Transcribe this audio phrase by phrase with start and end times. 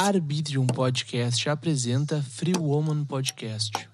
[0.00, 3.89] Arbitrium Podcast apresenta Free Woman Podcast.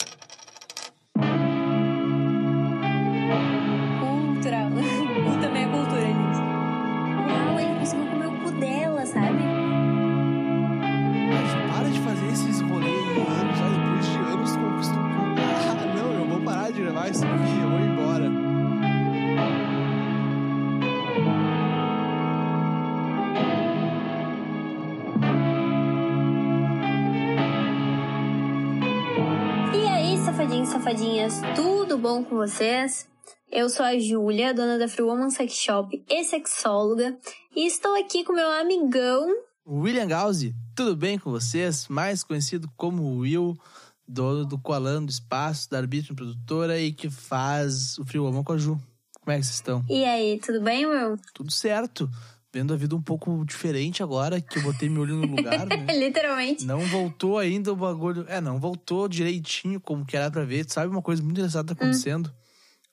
[32.46, 33.08] Vocês?
[33.50, 37.18] Eu sou a Júlia, dona da Free Woman Sex Shop e sexóloga,
[37.56, 39.28] e estou aqui com meu amigão.
[39.66, 41.88] William Gauzy, tudo bem com vocês?
[41.88, 43.58] Mais conhecido como Will,
[44.06, 48.52] dono do Coalan do Espaço, da Arbitrium Produtora e que faz o Free Woman com
[48.52, 48.80] a Ju.
[49.20, 49.84] Como é que vocês estão?
[49.88, 51.18] E aí, tudo bem, meu?
[51.34, 52.08] Tudo certo.
[52.56, 55.86] Vendo a vida um pouco diferente agora, que eu botei meu olho no lugar, né?
[55.94, 56.64] Literalmente.
[56.64, 58.24] Não voltou ainda o bagulho.
[58.28, 60.64] É, não voltou direitinho como que era pra ver.
[60.64, 62.32] Tu sabe uma coisa muito engraçada tá acontecendo?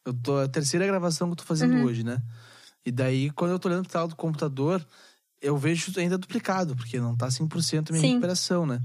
[0.06, 0.42] Eu tô.
[0.42, 1.84] É a terceira gravação que eu tô fazendo Uhum.
[1.84, 2.22] hoje, né?
[2.86, 4.86] E daí, quando eu tô olhando pra tela do computador,
[5.42, 8.08] eu vejo ainda duplicado, porque não tá 100% a minha Sim.
[8.10, 8.82] recuperação, né?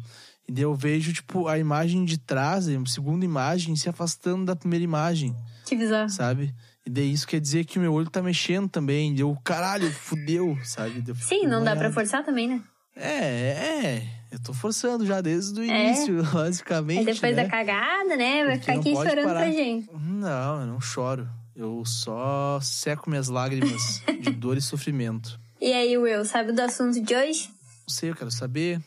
[0.49, 4.55] E daí eu vejo, tipo, a imagem de trás, a segunda imagem, se afastando da
[4.55, 5.35] primeira imagem,
[5.67, 6.09] Que bizarro.
[6.09, 6.55] sabe?
[6.89, 9.15] E daí isso quer dizer que o meu olho tá mexendo também.
[9.15, 11.03] Deu, caralho, fudeu, sabe?
[11.03, 12.63] Daí eu fico Sim, não dá pra forçar também, né?
[12.97, 14.03] É, é.
[14.33, 15.67] Eu tô forçando já desde o É.
[15.67, 17.01] início, basicamente.
[17.01, 17.43] Aí depois né?
[17.45, 18.43] da cagada, né?
[18.47, 19.41] Vai Porque ficar aqui chorando parar.
[19.41, 19.87] pra gente.
[19.93, 21.29] Não, eu não choro.
[21.55, 25.39] Eu só seco minhas lágrimas de dor e sofrimento.
[25.61, 27.51] E aí, Will, sabe do assunto de hoje?
[27.87, 28.81] Não sei, eu quero saber.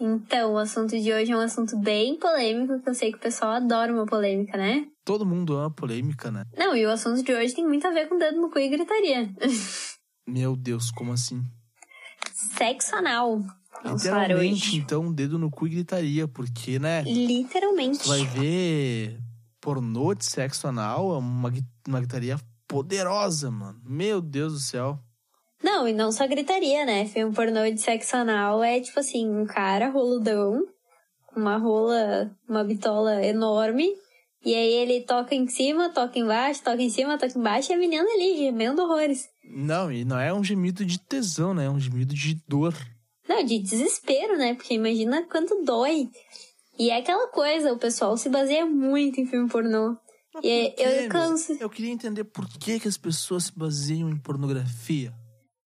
[0.00, 3.20] Então, o assunto de hoje é um assunto bem polêmico, que eu sei que o
[3.20, 4.86] pessoal adora uma polêmica, né?
[5.04, 6.44] Todo mundo ama polêmica, né?
[6.56, 8.68] Não, e o assunto de hoje tem muito a ver com dedo no cu e
[8.68, 9.32] gritaria.
[10.26, 11.42] Meu Deus, como assim?
[12.32, 13.40] Sexo anal.
[13.82, 14.76] Vamos Literalmente, hoje.
[14.78, 17.02] então, dedo no cu e gritaria, porque, né?
[17.02, 18.00] Literalmente.
[18.00, 19.20] Tu vai ver
[19.60, 21.52] pornô de sexo anal, é uma,
[21.88, 23.80] uma gritaria poderosa, mano.
[23.84, 24.98] Meu Deus do céu.
[25.64, 27.06] Não, e não só gritaria, né?
[27.06, 30.62] Filme pornô de sexo anal é tipo assim, um cara roludão,
[31.34, 33.88] uma rola, uma bitola enorme.
[34.44, 37.78] E aí ele toca em cima, toca embaixo, toca em cima, toca embaixo, e a
[37.78, 39.26] menina ali gemendo horrores.
[39.42, 41.64] Não, e não é um gemido de tesão, né?
[41.64, 42.74] É um gemido de dor.
[43.26, 44.52] Não, de desespero, né?
[44.52, 46.10] Porque imagina quanto dói.
[46.78, 49.96] E é aquela coisa, o pessoal se baseia muito em filme pornô.
[50.34, 51.56] Mas E por eu canso.
[51.58, 55.10] Eu queria entender por que, que as pessoas se baseiam em pornografia.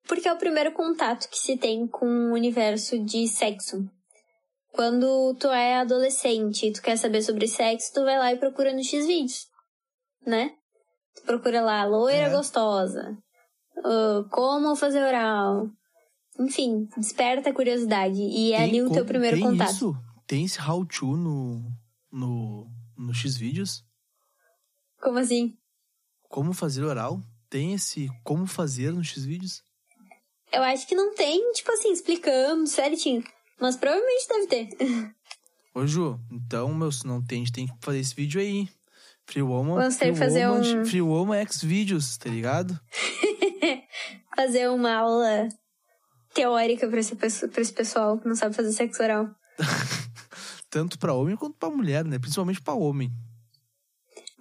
[0.07, 3.89] Porque é o primeiro contato que se tem com o universo de sexo.
[4.71, 8.73] Quando tu é adolescente e tu quer saber sobre sexo, tu vai lá e procura
[8.73, 9.47] no X-Vídeos,
[10.25, 10.51] né?
[11.15, 12.29] Tu procura lá, loira É.
[12.29, 13.17] gostosa,
[13.83, 15.69] ah, como fazer oral.
[16.37, 18.19] Enfim, desperta a curiosidade.
[18.19, 19.71] E é Tem ali o teu primeiro tem contato.
[19.71, 19.95] Isso?
[20.27, 21.63] Tem esse how-to no,
[22.11, 22.67] no,
[22.97, 23.81] no X-Vídeos?
[25.01, 25.55] Como assim?
[26.27, 27.21] Como fazer oral?
[27.49, 29.63] Tem esse como fazer no X-Vídeos?
[30.51, 33.23] Eu acho que não tem, tipo assim, explicando certinho.
[33.59, 35.15] Mas provavelmente deve ter.
[35.73, 38.67] Ô, Ju, então, meu, se não tem, a gente tem que fazer esse vídeo aí.
[39.27, 42.79] Free Woman, Vamos ter que fazer Woman, um- Free Woman X Vídeos, tá ligado?
[44.35, 45.49] Fazer uma aula
[46.33, 47.27] teórica pra esse, pra
[47.61, 49.29] esse pessoal que não sabe fazer sexo oral.
[50.69, 52.19] Tanto pra homem quanto pra mulher, né?
[52.19, 53.09] Principalmente pra homem.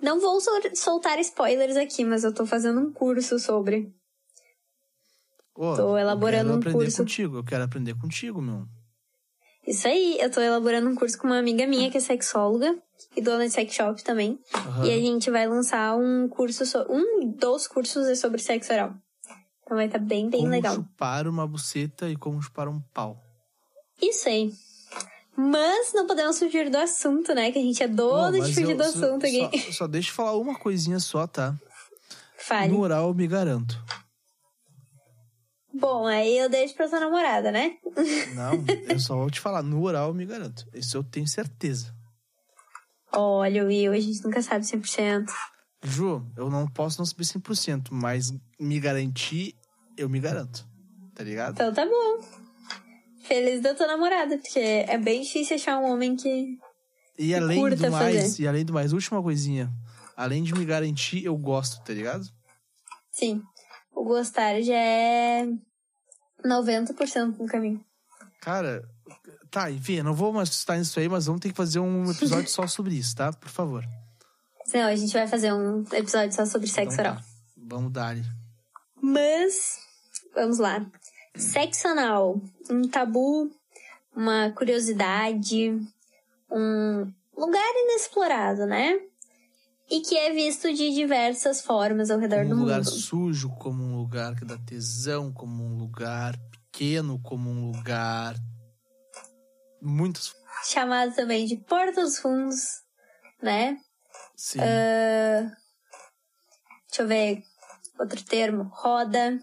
[0.03, 3.95] Não vou sol- soltar spoilers aqui, mas eu tô fazendo um curso sobre.
[5.55, 6.97] Ô, Tô elaborando eu um quero aprender curso.
[6.99, 8.67] contigo, eu quero aprender contigo, meu.
[9.67, 12.77] Isso aí, eu tô elaborando um curso com uma amiga minha que é sexóloga
[13.17, 14.39] e dona de sex shop também.
[14.55, 14.85] Aham.
[14.85, 18.95] E a gente vai lançar um curso, so- um dos cursos é sobre sexo oral.
[19.63, 20.75] Então vai estar bem, bem como legal.
[20.75, 23.23] chupar uma buceta e como chupar um pau.
[24.03, 24.53] Isso aí.
[25.37, 27.51] Mas não podemos fugir do assunto, né?
[27.51, 29.59] Que a gente é dono de fugir eu do só- assunto aqui.
[29.67, 31.55] Só, só deixa eu falar uma coisinha só, tá?
[32.37, 32.71] Fale.
[32.71, 33.83] No oral eu me garanto.
[35.75, 37.77] Bom, aí eu deixo pra sua namorada, né?
[38.35, 40.65] Não, eu só vou te falar, no oral eu me garanto.
[40.73, 41.93] Isso eu tenho certeza.
[43.13, 45.27] Olha, Will, a gente nunca sabe 100%.
[45.83, 49.55] Ju, eu não posso não saber 100%, mas me garantir,
[49.97, 50.67] eu me garanto.
[51.15, 51.55] Tá ligado?
[51.55, 52.25] Então tá bom.
[53.23, 56.59] Feliz da tua namorada, porque é bem difícil achar um homem que.
[57.19, 58.43] E além do mais, fazer.
[58.43, 59.73] e além do mais, última coisinha.
[60.17, 62.25] Além de me garantir, eu gosto, tá ligado?
[63.11, 63.43] Sim.
[63.95, 65.47] O gostar já é
[66.45, 67.85] 90% no caminho.
[68.41, 68.87] Cara,
[69.51, 72.11] tá, enfim, eu não vou mais citar nisso aí, mas vamos ter que fazer um
[72.11, 73.33] episódio só sobre isso, tá?
[73.33, 73.85] Por favor.
[74.65, 77.17] Senão a gente vai fazer um episódio só sobre sexo Então oral.
[77.17, 77.25] tá.
[77.57, 78.17] Vamos dar.
[79.01, 79.79] Mas,
[80.35, 80.85] vamos lá.
[81.37, 83.51] Sexo anal, um tabu
[84.15, 85.71] uma curiosidade,
[86.51, 89.01] um lugar inexplorado, né?
[89.91, 92.91] E que é visto de diversas formas ao redor Como do um lugar mundo.
[92.91, 96.37] sujo, como um lugar que dá tesão, como um lugar
[96.73, 98.35] pequeno, como um lugar.
[99.83, 100.35] Muitos.
[100.65, 102.83] Chamado também de Porta dos Fundos,
[103.43, 103.79] né?
[104.35, 104.61] Sim.
[104.61, 105.55] Ah,
[106.89, 107.43] deixa eu ver
[107.99, 108.71] outro termo.
[108.73, 109.39] Roda.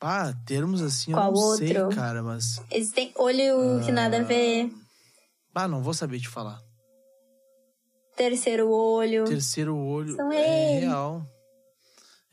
[0.00, 1.96] Ah, termos assim eu Qual não sei, outro?
[1.96, 2.60] cara, mas.
[2.70, 4.70] Existem olho que nada a ver.
[5.54, 6.60] Ah, não vou saber te falar.
[8.30, 9.24] Terceiro olho.
[9.24, 10.84] Terceiro olho São é eles.
[10.84, 11.26] real.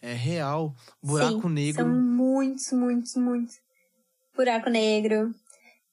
[0.01, 0.75] É real.
[1.01, 1.83] Buraco Sim, negro.
[1.83, 3.55] São muitos, muitos, muitos.
[4.35, 5.33] Buraco negro.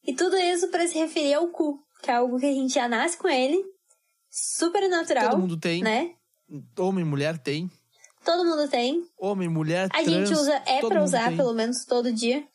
[0.04, 2.87] E tudo isso para se referir ao cu, que é algo que a gente já
[2.88, 3.64] nasce com ele.
[4.31, 5.31] Super natural.
[5.31, 5.82] Todo mundo tem.
[5.82, 6.14] Né?
[6.78, 7.70] Homem e mulher tem.
[8.25, 9.04] Todo mundo tem.
[9.19, 11.37] Homem, mulher, A trans, gente usa, é pra usar tem.
[11.37, 12.46] pelo menos todo dia.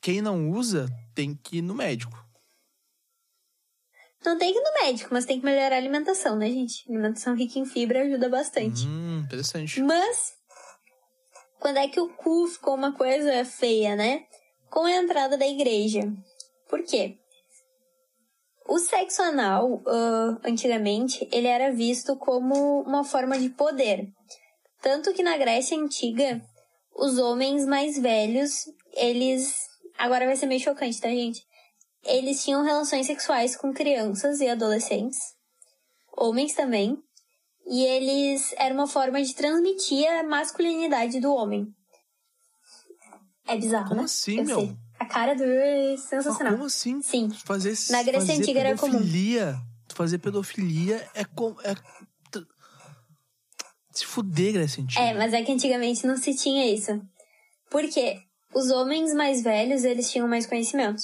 [0.00, 2.16] Quem não usa tem que ir no médico.
[4.24, 6.84] Não tem que ir no médico, mas tem que melhorar a alimentação, né, gente?
[6.88, 8.86] Alimentação rica em fibra ajuda bastante.
[8.86, 9.80] Hum, interessante.
[9.80, 10.34] Mas,
[11.58, 14.24] quando é que o cu ficou uma coisa feia, né?
[14.70, 16.02] Com a entrada da igreja.
[16.68, 17.16] Por quê?
[18.68, 24.06] O sexo anal, ah, antigamente, ele era visto como uma forma de poder.
[24.82, 26.40] Tanto que na Grécia Antiga,
[26.94, 29.68] os homens mais velhos, eles...
[29.98, 31.42] Agora vai ser meio chocante, tá, gente?
[32.04, 35.18] Eles tinham relações sexuais com crianças e adolescentes.
[36.16, 36.98] Homens também.
[37.66, 41.72] E eles era uma forma de transmitir a masculinidade do homem.
[43.46, 44.04] É bizarro, Como né?
[44.04, 44.60] assim, Eu meu?
[44.60, 44.76] sei.
[44.98, 46.52] A cara do é Mas sensacional.
[46.54, 47.00] como assim?
[47.00, 47.30] Sim.
[47.30, 49.00] Fazer, Na Grécia fazer Antiga era comum.
[49.94, 51.60] Fazer pedofilia é como.
[51.62, 51.74] É...
[53.92, 55.00] Se fuder, Grécia Antiga.
[55.00, 57.00] É, mas é que antigamente não se tinha isso.
[57.70, 58.20] Porque
[58.54, 61.02] os homens mais velhos, eles tinham mais conhecimento.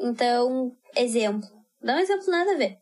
[0.00, 1.48] Então, exemplo.
[1.82, 2.78] Dá um exemplo nada a ver.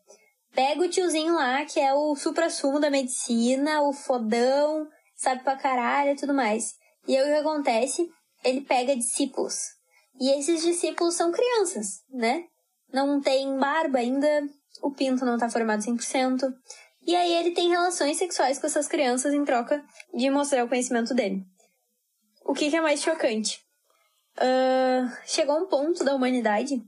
[0.53, 6.11] Pega o tiozinho lá, que é o supra-sumo da medicina, o fodão, sabe pra caralho
[6.11, 6.75] e tudo mais.
[7.07, 8.09] E aí o que acontece?
[8.43, 9.55] Ele pega discípulos.
[10.19, 12.45] E esses discípulos são crianças, né?
[12.91, 14.27] Não tem barba ainda,
[14.81, 16.53] o pinto não tá formado 100%.
[17.05, 19.83] E aí ele tem relações sexuais com essas crianças em troca
[20.13, 21.43] de mostrar o conhecimento dele.
[22.45, 23.59] O que, que é mais chocante?
[24.37, 26.81] Ah, chegou um ponto da humanidade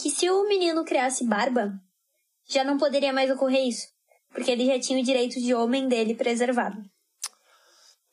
[0.00, 1.72] que se o menino criasse barba,
[2.48, 3.86] já não poderia mais ocorrer isso.
[4.32, 6.80] Porque ele já tinha o direito de homem dele preservado.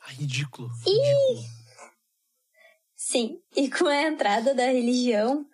[0.02, 0.70] Ah, ridículo.
[0.86, 1.58] Ridículo.
[2.96, 5.46] Sim, e com a entrada da religião,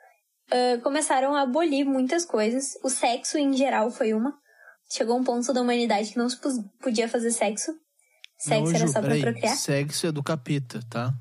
[0.52, 2.78] ah, começaram a abolir muitas coisas.
[2.84, 4.38] O sexo, em geral, foi uma.
[4.90, 6.40] Chegou um ponto da humanidade que não se
[6.82, 7.72] podia fazer sexo.
[8.38, 9.22] Sexo Não, era só pra peraí.
[9.22, 9.56] procriar.
[9.56, 11.14] Sexo é do capeta, tá?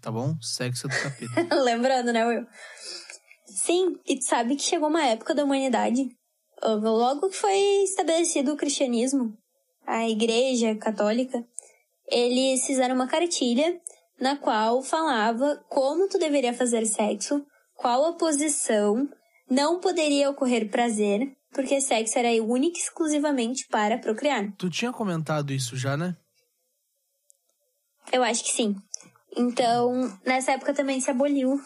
[0.00, 0.36] Tá bom?
[0.40, 1.54] Sexo é do capeta.
[1.62, 2.46] Lembrando, né, Will?
[3.56, 6.14] Sim, e tu sabe que chegou uma época da humanidade,
[6.60, 9.34] ah, logo que foi estabelecido o cristianismo,
[9.86, 11.42] a igreja católica,
[12.06, 13.80] eles fizeram uma cartilha
[14.20, 19.08] na qual falava como tu deveria fazer sexo, qual a posição,
[19.48, 24.52] não poderia ocorrer prazer, porque sexo era único e exclusivamente para procriar.
[24.58, 26.14] tu tinha comentado isso já, né?
[28.12, 28.76] Eu acho que sim.
[29.34, 31.58] Então, nessa época também se aboliu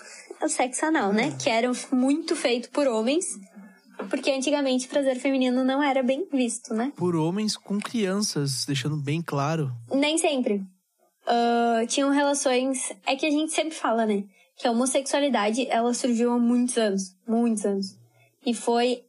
[0.47, 1.37] o sexo anal, né?
[1.43, 3.27] Que era muito feito por homens.
[4.09, 6.93] Porque antigamente prazer feminino não era bem visto, né?
[6.97, 9.70] Por homens com crianças, deixando bem claro.
[9.93, 10.63] Nem sempre.
[11.27, 12.93] Ah, tinham relações.
[13.06, 14.25] É que a gente sempre fala, né?
[14.56, 17.15] Que a homossexualidade ela surgiu há muitos anos.
[17.27, 17.99] Muitos anos.
[18.44, 19.03] E foi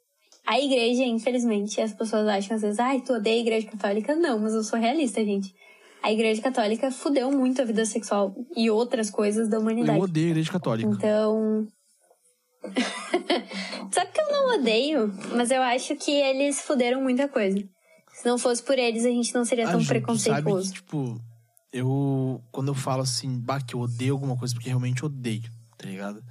[0.46, 1.82] a igreja, infelizmente.
[1.82, 4.16] As pessoas acham às vezes, ai, tu odeia a igreja católica?
[4.16, 5.54] Não, mas eu sou realista, gente.
[6.03, 9.98] A igreja católica fudeu muito a vida sexual e outras coisas da humanidade.
[10.00, 10.89] Eu odeio a igreja católica.
[10.89, 11.67] Então.
[13.91, 17.58] Sabe que eu não odeio, mas eu acho que eles fuderam muita coisa.
[18.13, 20.70] Se não fosse por eles, a gente não seria Ah, tão Ju, tu sabe preconceituoso.
[20.70, 21.22] que, tipo,
[21.74, 22.41] eu.
[22.51, 26.24] Quando eu falo assim, bah, que eu odeio alguma coisa, porque realmente odeio, tá ligado?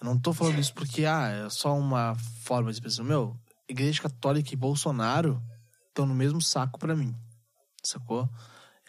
[0.00, 3.04] Eu não tô falando isso porque, ah, é só uma forma de expressão.
[3.04, 3.36] Meu,
[3.68, 5.40] Igreja Católica e Bolsonaro
[5.88, 7.14] estão no mesmo saco pra mim,
[7.84, 8.28] sacou?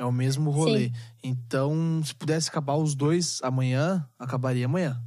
[0.03, 0.91] É o mesmo rolê.
[1.23, 5.01] Então, se pudesse acabar os dois amanhã, acabaria amanhã,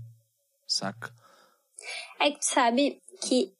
[0.66, 1.12] saca?
[2.18, 3.52] É que tu sabe que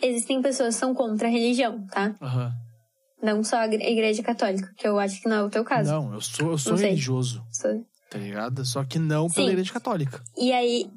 [0.00, 2.14] existem pessoas que são contra a religião, tá?
[2.22, 2.54] Aham.
[3.20, 5.64] Não só a igre- a igreja católica, que eu acho que não é o teu
[5.64, 5.90] caso.
[5.90, 8.64] Não, eu sou, eu sou religioso, Sou- tá ligado?
[8.64, 9.52] Só que não pela Sim.
[9.52, 10.22] Igreja Católica.
[10.36, 10.88] E aí.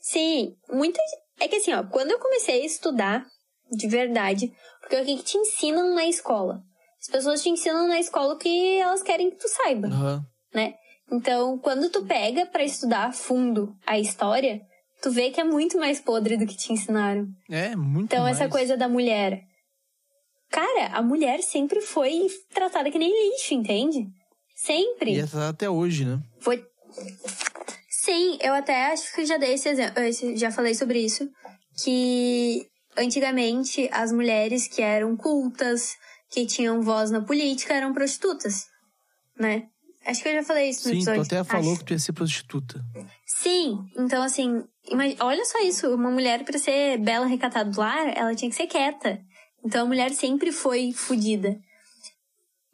[0.00, 0.98] Sim, muita.
[1.38, 3.26] É que assim, ó, quando eu comecei a estudar
[3.70, 4.50] de verdade,
[4.80, 6.62] porque o que, que te ensinam na escola?
[7.00, 10.26] As pessoas te ensinam na escola o que elas querem que tu saiba, Aham.
[10.54, 10.74] né?
[11.12, 14.60] Então, quando tu pega pra estudar a fundo a história,
[15.00, 17.26] tu vê que é muito mais podre do que te ensinaram.
[17.48, 18.40] É, muito Então, mais.
[18.40, 19.40] essa coisa da mulher.
[20.50, 24.06] Cara, a mulher sempre foi tratada que nem lixo, entende?
[24.56, 25.14] Sempre.
[25.14, 26.18] E é até hoje, né?
[26.40, 26.64] Foi.
[27.88, 29.94] Sim, eu até acho que já dei esse exemplo,
[30.36, 31.28] já falei sobre isso,
[31.84, 35.94] que antigamente as mulheres que eram cultas,
[36.36, 38.66] que tinham voz na política, eram prostitutas,
[39.38, 39.68] né?
[40.04, 41.22] Acho que eu já falei isso no Sim, tu episódio.
[41.22, 41.78] até falou acho.
[41.80, 42.78] que tu ia ser prostituta.
[43.26, 44.62] Sim, então assim,
[45.18, 48.66] olha só isso, uma mulher pra ser bela recatada do lar, ela tinha que ser
[48.66, 49.18] quieta.
[49.64, 51.58] Então a mulher sempre foi fodida.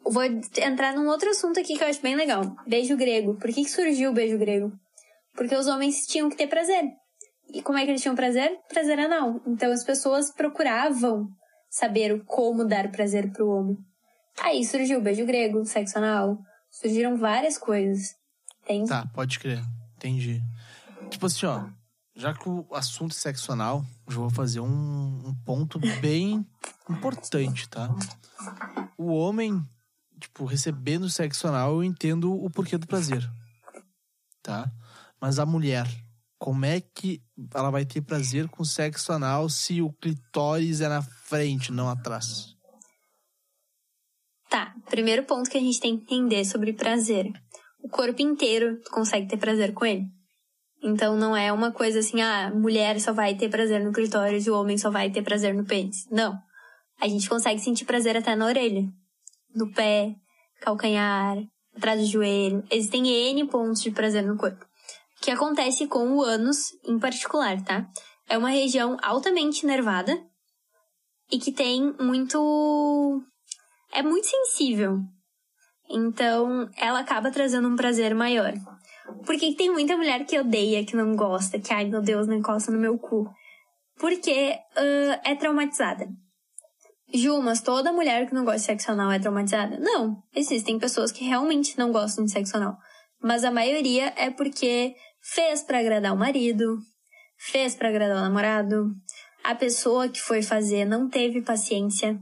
[0.05, 2.43] Vou entrar num outro assunto aqui que eu acho bem legal.
[2.67, 3.35] Beijo grego.
[3.35, 4.73] Por que, que surgiu o beijo grego?
[5.33, 6.83] Porque os homens tinham que ter prazer.
[7.53, 8.51] E como é que eles tinham prazer?
[8.67, 9.41] Prazer anal.
[9.47, 11.29] Então as pessoas procuravam
[11.73, 13.75] saber o como dar prazer pro homem.
[14.39, 16.37] Aí surgiu o beijo grego, sexo anal.
[16.69, 18.15] Surgiram várias coisas.
[18.63, 19.59] Tem Tá, pode crer.
[19.95, 20.39] Entendi.
[21.09, 21.65] Tipo assim, ó.
[22.15, 24.67] Já que o assunto é sexo anal, eu vou fazer um,
[25.25, 26.45] um ponto bem
[26.87, 27.89] importante, tá?
[28.95, 29.59] O homem,
[30.19, 33.27] tipo, recebendo sexo anal, eu entendo o porquê do prazer.
[34.43, 34.71] Tá?
[35.19, 35.87] Mas a mulher,
[36.43, 37.21] como é que
[37.55, 42.53] ela vai ter prazer com sexo anal se o clitóris é na frente, não atrás?
[44.49, 47.31] Tá, primeiro ponto que a gente tem que entender sobre prazer.
[47.81, 50.03] O corpo inteiro tu consegue ter prazer com ele.
[50.83, 54.49] Então não é uma coisa assim, ah, mulher só vai ter prazer no clitóris e
[54.49, 56.05] o homem só vai ter prazer no pênis.
[56.11, 56.37] Não.
[56.99, 58.85] A gente consegue sentir prazer até na orelha,
[59.55, 60.13] no pé,
[60.59, 61.37] calcanhar,
[61.73, 62.65] atrás do joelho.
[62.69, 64.72] Existem N pontos de prazer no corpo.
[65.23, 67.87] Que acontece com o ânus em particular, tá?
[68.27, 70.21] É uma região altamente nervada
[71.31, 73.23] e que tem muito
[73.93, 74.99] é muito sensível.
[75.89, 78.53] Então, ela acaba trazendo um prazer maior.
[79.25, 82.71] Porque tem muita mulher que odeia, que não gosta, que, ai meu Deus, não encosta
[82.71, 83.29] no meu cu.
[83.97, 86.07] Porque ah, é traumatizada.
[87.13, 89.77] Ju, mas toda mulher que não gosta de sexo anal é traumatizada?
[89.79, 90.23] Não.
[90.35, 92.75] Existem pessoas que realmente não gostam de sexo anal.
[93.21, 96.77] Mas a maioria é porque fez pra agradar o marido,
[97.37, 98.91] fez pra agradar o namorado,
[99.43, 102.19] a pessoa que foi fazer não teve paciência.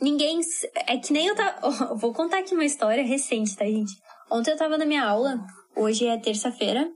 [0.00, 0.40] Ninguém.
[0.86, 1.94] É que nem eu tava.
[1.96, 3.92] Vou contar aqui uma história recente, tá, gente?
[4.30, 5.38] Ontem eu tava na minha aula,
[5.76, 6.90] hoje é terça-feira.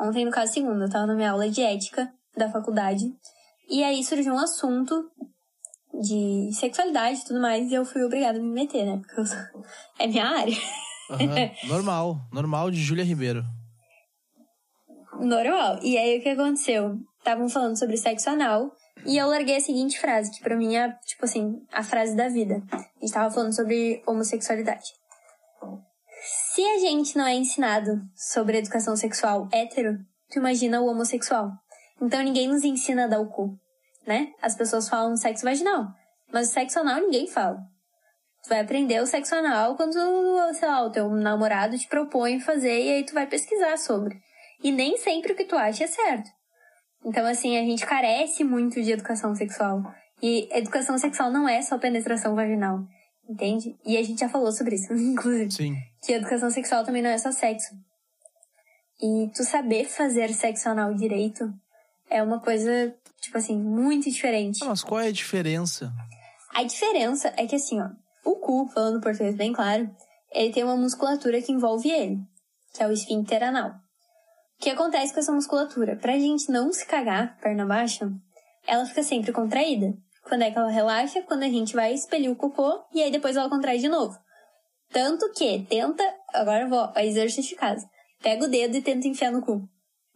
[0.00, 3.04] Ontem, no caso, segunda, eu tava na minha aula de ética da faculdade.
[3.70, 5.08] E aí surgiu um assunto
[6.02, 8.98] de sexualidade e tudo mais, e eu fui obrigada a me meter, né?
[8.98, 9.38] Porque eu sou-
[9.98, 10.56] é minha área.
[11.10, 13.44] Aham, normal, normal de Júlia Ribeiro.
[15.22, 15.78] Normal.
[15.82, 16.98] E aí o que aconteceu?
[17.18, 18.74] Estavam falando sobre sexo anal
[19.06, 22.28] e eu larguei a seguinte frase, que pra mim é, tipo assim, a frase da
[22.28, 22.60] vida.
[22.72, 24.84] A gente tava falando sobre homossexualidade.
[26.24, 29.96] Se a gente não é ensinado sobre educação sexual hétero,
[30.28, 31.52] tu imagina o homossexual.
[32.00, 33.56] Então ninguém nos ensina a dar o cu,
[34.04, 34.32] né?
[34.42, 35.86] As pessoas falam sexo vaginal,
[36.32, 37.58] mas o sexo anal ninguém fala.
[38.42, 39.92] Tu vai aprender o sexo anal quando,
[40.54, 44.20] sei lá, o teu namorado te propõe fazer e aí tu vai pesquisar sobre.
[44.62, 46.30] E nem sempre o que tu acha é certo.
[47.04, 49.82] Então, assim, a gente carece muito de educação sexual.
[50.22, 52.86] E educação sexual não é só penetração vaginal,
[53.28, 53.76] entende?
[53.84, 55.50] E a gente já falou sobre isso, inclusive.
[55.50, 55.74] Sim.
[56.00, 57.74] Que educação sexual também não é só sexo.
[59.02, 61.52] E tu saber fazer sexo anal direito
[62.08, 64.62] é uma coisa, tipo assim, muito diferente.
[64.62, 65.92] Ah, Mas qual é a diferença?
[66.54, 67.88] A diferença é que assim, ó,
[68.24, 69.90] o cu, falando português bem claro,
[70.30, 72.20] ele tem uma musculatura que envolve ele,
[72.72, 73.74] que é o esfíncter anal.
[74.62, 75.96] O que acontece com essa musculatura?
[75.96, 78.08] Pra gente não se cagar, perna baixa,
[78.64, 79.92] ela fica sempre contraída.
[80.22, 81.20] Quando é que ela relaxa?
[81.22, 84.16] Quando a gente vai expelir o cocô e aí depois ela contrai de novo.
[84.92, 87.84] Tanto que tenta, agora eu vou, exercício de casa.
[88.22, 89.68] Pega o dedo e tenta enfiar no cu.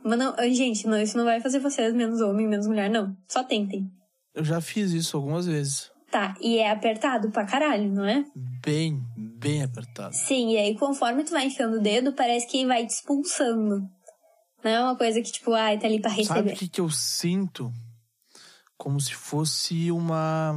[0.05, 3.17] Mas não, gente, não, isso não vai fazer vocês menos homem, menos mulher, não.
[3.27, 3.91] Só tentem.
[4.33, 5.91] Eu já fiz isso algumas vezes.
[6.09, 8.25] Tá, e é apertado pra caralho, não é?
[8.65, 10.15] Bem, bem apertado.
[10.15, 13.96] Sim, e aí conforme tu vai enfiando o dedo, parece que vai te expulsando.
[14.67, 16.53] Não é uma coisa que, tipo, ai, tá ali pra Sabe receber.
[16.53, 17.73] o que, que eu sinto?
[18.77, 20.53] Como se fosse uma.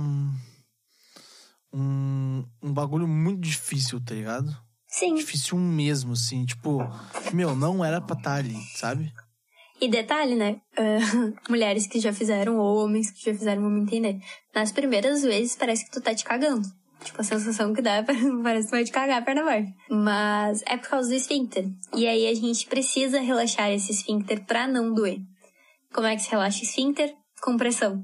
[1.71, 4.57] Um, um bagulho muito difícil, tá ligado?
[4.87, 5.13] Sim.
[5.13, 6.43] Difícil mesmo, assim.
[6.43, 6.79] Tipo,
[7.31, 9.13] meu, não era pra estar ali, sabe?
[9.79, 10.59] E detalhe, né?
[10.75, 14.19] ah, mulheres que já fizeram, ou homens que já fizeram, vão me entender.
[14.55, 16.67] Nas primeiras vezes parece que tu tá te cagando.
[17.03, 18.03] Tipo, a sensação que dá é
[18.43, 19.71] parece que vai te cagar a perna aberta.
[19.89, 21.65] Mas é por causa do esfíncter.
[21.95, 25.17] E aí a gente precisa relaxar esse esfíncter pra não doer.
[25.93, 27.13] Como é que se relaxa o esfíncter?
[27.41, 28.03] Com pressão.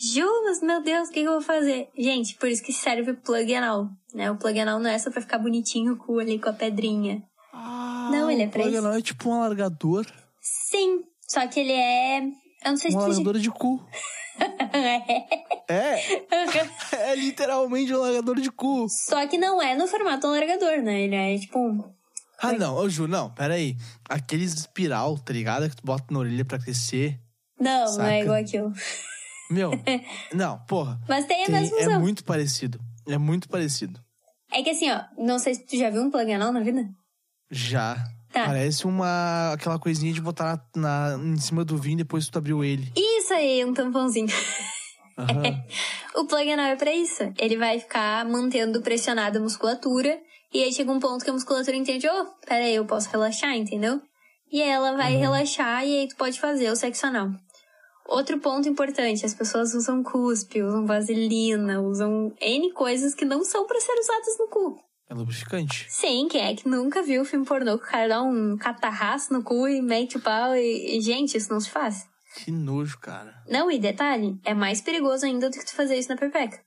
[0.00, 1.88] Julas, meu Deus, o que, que eu vou fazer?
[1.98, 4.30] Gente, por isso que serve o plug anal, né?
[4.30, 7.20] O plug anal não é só pra ficar bonitinho o cu ali com a pedrinha.
[7.52, 8.86] Ah, Não, ele é o pra plug isso.
[8.86, 10.06] anal é tipo um alargador.
[10.40, 12.20] Sim, Só que ele é.
[12.20, 13.08] Eu não sei se Uma tu.
[13.10, 13.84] largadora de cu.
[15.68, 16.00] É,
[17.12, 18.86] é literalmente um largador de cu.
[18.88, 21.02] Só que não é no formato um largador, né?
[21.02, 21.58] Ele é tipo.
[21.58, 21.92] um-
[22.40, 23.76] Ah, não, ô Ju, não, pera aí.
[24.08, 25.68] Aqueles espiral, tá ligado?
[25.68, 27.18] Que tu bota na orelha pra crescer.
[27.60, 28.12] Não, não Saca?
[28.12, 28.72] é igual aquilo.
[29.50, 29.70] Meu,
[30.32, 31.00] não, porra.
[31.08, 32.00] Mas tem a tem- mesma é função.
[32.00, 32.78] muito parecido.
[33.06, 33.98] É muito parecido.
[34.52, 36.88] É que assim, ó, não sei se tu já viu um plug anal na vida.
[37.50, 37.96] Já.
[38.46, 39.52] Parece uma.
[39.52, 42.90] aquela coisinha de botar na, na- em cima do vinho depois tu abriu ele.
[42.96, 44.28] Isso aí, um tampãozinho.
[45.18, 45.64] Aham.
[46.16, 47.22] O plug anal é pra isso.
[47.38, 50.18] Ele vai ficar mantendo pressionada a musculatura.
[50.52, 53.54] E aí chega um ponto que a musculatura entende, ô, pera aí, eu posso relaxar,
[53.54, 54.00] entendeu?
[54.50, 55.20] E aí ela vai Uhum.
[55.20, 57.28] relaxar e aí tu pode fazer o sexo anal.
[58.08, 63.66] Outro ponto importante, as pessoas usam cuspe, usam vaselina, usam N coisas que não são
[63.66, 64.80] pra ser usadas no cu.
[65.08, 65.86] É lubrificante.
[65.88, 69.32] Sim, quem é que nunca viu o filme pornô que o cara dá um catarraço
[69.32, 72.06] no cu e mete o pau e, e, gente, isso não se faz.
[72.36, 73.42] Que nojo, cara.
[73.48, 76.62] Não, e detalhe, é mais perigoso ainda do que tu fazer isso na pepeca.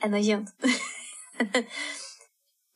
[0.00, 0.52] É nojento.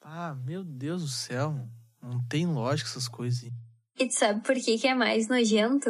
[0.02, 1.54] Ah, meu Deus do céu.
[2.02, 3.48] Não tem lógica essas coisas.
[3.96, 5.88] E tu sabe por que, que é mais nojento?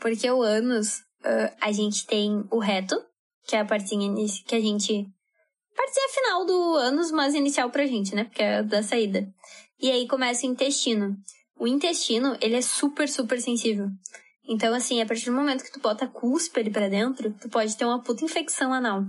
[0.00, 2.96] Porque o ânus, ah, a gente tem o reto,
[3.46, 4.12] que é a partinha
[4.46, 5.06] que a gente.
[5.80, 8.24] Partezinha final do ânus, mas inicial pra gente, né?
[8.24, 9.26] Porque é da saída.
[9.80, 11.16] E aí começa o intestino.
[11.58, 13.88] O intestino, ele é super, super sensível.
[14.46, 16.12] Então, assim, a partir do momento que tu bota
[16.56, 19.06] ali pra dentro, tu pode ter uma puta infecção anal.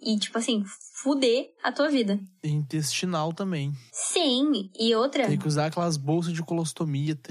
[0.00, 0.64] E, tipo assim,
[1.02, 2.18] fuder a tua vida.
[2.42, 3.74] Intestinal também.
[3.92, 5.26] Sim, e outra.
[5.26, 7.30] Tem que usar aquelas bolsas de colostomia, tá?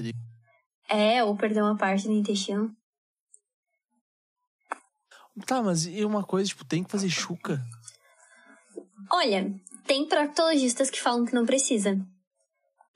[0.88, 2.72] É, ou perder uma parte do intestino.
[5.44, 7.60] Tá, mas e uma coisa, tipo, tem que fazer chuca?
[9.12, 9.54] Olha,
[9.86, 11.98] tem proctologistas que falam que não precisa.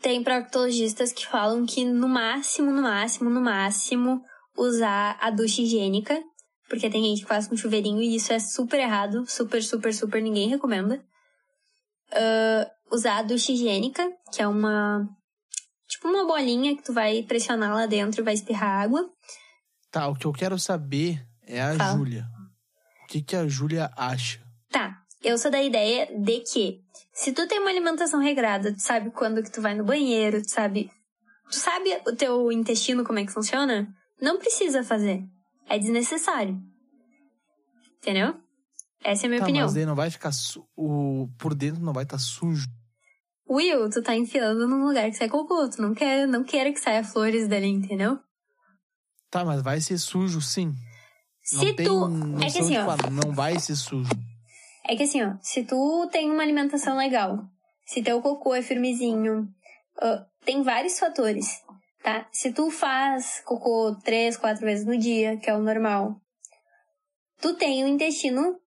[0.01, 4.23] Tem proctologistas que falam que no máximo, no máximo, no máximo,
[4.57, 6.23] usar a ducha higiênica.
[6.69, 9.25] Porque tem gente que faz com chuveirinho e isso é super errado.
[9.29, 11.05] Super, super, super, ninguém recomenda.
[12.13, 15.09] Ah, usar a ducha higiênica, que é uma.
[15.89, 19.09] Tipo uma bolinha que tu vai pressionar lá dentro e vai espirrar água.
[19.91, 21.97] Tá, o que eu quero saber é a Fala.
[21.97, 22.27] Júlia.
[23.05, 24.45] O que, que a Júlia acha?
[24.69, 26.81] Tá, eu sou da ideia de que
[27.13, 30.51] se tu tem uma alimentação regrada, tu sabe quando que tu vai no banheiro, tu
[30.51, 30.91] sabe.
[31.51, 33.89] Tu sabe o teu intestino como é que funciona?
[34.21, 35.25] Não precisa fazer.
[35.69, 36.61] É desnecessário.
[37.99, 38.35] Entendeu?
[39.03, 39.67] Essa é a minha tá, opinião.
[39.67, 40.31] mas daí não vai ficar.
[40.33, 40.65] Su...
[40.77, 41.29] O...
[41.39, 42.67] Por dentro não vai estar sujo.
[43.49, 45.69] Will, tu tá enfiando num lugar que sai cocô.
[45.69, 48.19] Tu não quer, não quer que saia flores dali, entendeu?
[49.31, 50.75] Tá, mas vai ser sujo, sim.
[51.43, 52.09] Se não tem tu.
[52.09, 53.11] noção É que assim, ó.
[53.11, 54.11] não vai ser sujo.
[54.89, 57.41] É que assim, ó, se tu tem uma alimentação legal,
[57.85, 59.49] se teu cocô é firmezinho,
[60.45, 61.63] tem vários fatores,
[62.03, 62.29] tá?
[62.31, 66.21] Se tu faz cocô três, quatro vezes no dia, que é o normal,
[67.41, 68.61] tu tem o intestino,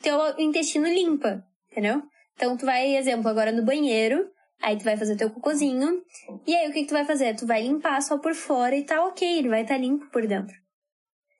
[0.00, 2.02] teu intestino limpa, entendeu?
[2.34, 4.28] Então tu vai, exemplo, agora no banheiro,
[4.60, 6.02] aí tu vai fazer teu cocôzinho,
[6.44, 7.36] e aí o que, que tu vai fazer?
[7.36, 10.26] Tu vai limpar só por fora e tá ok, ele vai estar tá limpo por
[10.26, 10.56] dentro.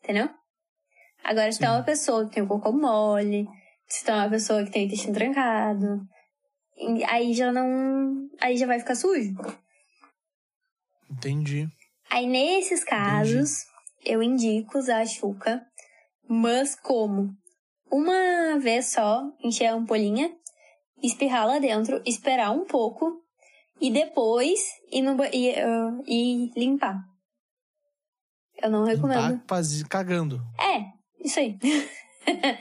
[0.00, 0.28] Entendeu?
[1.24, 3.48] Agora, se tu é uma pessoa que tem o cocô mole,
[3.92, 6.00] se tu é uma pessoa que tem o intestino trancado,
[7.08, 8.26] aí já não.
[8.40, 9.34] Aí já vai ficar sujo.
[11.10, 11.68] Entendi.
[12.10, 13.66] Aí nesses casos,
[14.02, 15.62] eu indico usar a chuca,
[16.26, 17.36] mas como?
[17.90, 20.34] Uma vez só, encher a ampolinha,
[21.02, 23.22] espirrar lá dentro, esperar um pouco
[23.78, 24.58] e depois
[24.90, 26.98] ir, no, e, ah, e limpar.
[28.62, 29.38] Eu não recomendo.
[29.40, 29.82] Tá faz...
[29.82, 30.40] cagando.
[30.58, 30.86] É,
[31.22, 31.58] isso aí.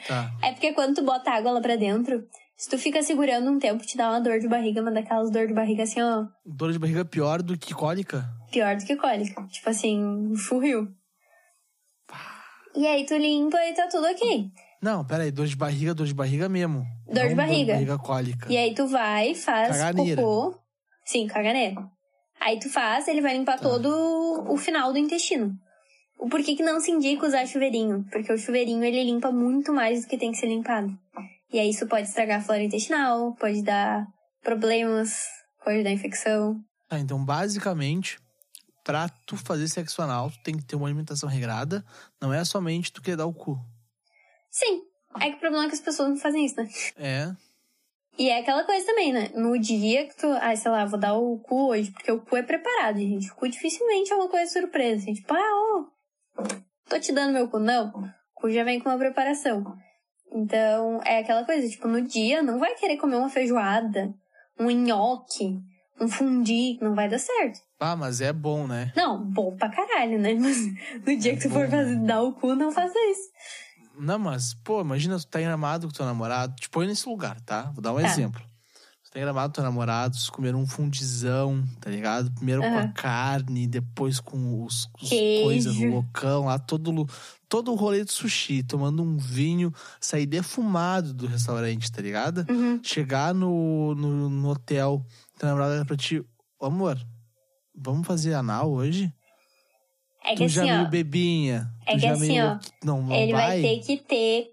[0.08, 0.32] Tá.
[0.44, 3.86] É porque quando tu bota água lá pra dentro, se tu fica segurando um tempo,
[3.86, 6.80] te dá uma dor de barriga, uma daquelas dor de barriga assim, ó, Dor de
[6.80, 8.26] barriga pior do que cólica?
[8.52, 9.46] pior do que cólica.
[9.48, 10.88] Tipo assim, churril.
[12.76, 14.50] E aí tu limpa e tá tudo ok.
[14.82, 15.32] Não, pera aí.
[15.32, 16.86] Dor de barriga, dor de barriga mesmo.
[17.08, 17.74] Dor de Não barriga.
[17.74, 18.52] Dor de barriga cólica.
[18.52, 20.22] E aí tu vai, faz Caganeira.
[20.22, 20.58] cocô.
[21.06, 21.76] Sim, caganeira.
[22.40, 23.70] Aí tu faz, ele vai limpar Tá.
[23.70, 25.54] todo o final do intestino.
[26.22, 28.06] O porquê que não se indica usar chuveirinho?
[28.12, 30.96] Porque o chuveirinho ele limpa muito mais do que tem que ser limpado.
[31.52, 34.06] E aí isso pode estragar a flora intestinal, pode dar
[34.44, 35.26] problemas,
[35.66, 36.64] pode dar infecção.
[36.88, 38.20] Tá, então basicamente,
[38.84, 41.84] pra tu fazer sexo anal, tu tem que ter uma alimentação regrada.
[42.22, 43.58] Não é somente tu querer dar o cu.
[44.52, 44.84] Sim,
[45.20, 46.70] é que o problema é que as pessoas não fazem isso, né?
[46.98, 47.32] É.
[48.20, 49.32] E é aquela coisa também, né?
[49.34, 52.38] No dia que tu, ah, sei lá, vou dar o cu hoje, porque o cu
[52.38, 53.32] é preparado, gente.
[53.32, 55.02] O cu dificilmente é uma coisa surpresa.
[55.02, 56.01] Assim, tipo, ah, ô,
[56.90, 57.60] tô te dando meu cu.
[57.60, 57.90] Não.
[57.90, 59.64] O cu já vem com uma preparação.
[60.34, 64.14] Então, é aquela coisa, tipo, no dia não vai querer comer uma feijoada,
[64.60, 65.60] um nhoque,
[66.00, 67.60] um fundi, não vai dar certo.
[67.80, 68.94] Ah, mas é bom, né?
[68.96, 70.34] Não, bom pra caralho, né?
[70.36, 70.58] Mas
[71.06, 72.08] no dia É que tu bom, for fazer, né?
[72.08, 73.30] dar o cu, não faça isso.
[74.00, 76.56] Não, mas, pô, imagina tu tá enramado com teu namorado.
[76.56, 77.64] Te põe nesse lugar, tá?
[77.74, 78.04] Vou dar um Tá.
[78.04, 78.42] exemplo.
[79.12, 82.32] Tá com teu namorado, vocês comeram um fundizão, tá ligado?
[82.32, 87.06] Primeiro com a carne, depois com os, os coisas no locão lá, todo,
[87.50, 92.46] todo o rolê de sushi, tomando um vinho, sair defumado do restaurante, tá ligado?
[92.50, 92.80] Uhum.
[92.82, 95.06] Chegar no, no, no hotel,
[95.38, 96.24] teu namorado olha pra ti,
[96.62, 96.98] amor,
[97.76, 99.14] vamos fazer anal hoje?
[100.24, 101.70] É que tu já assim, ó, bebinha.
[101.86, 104.52] é que já assim, meio, ó, não, não ele vai vai ter que ter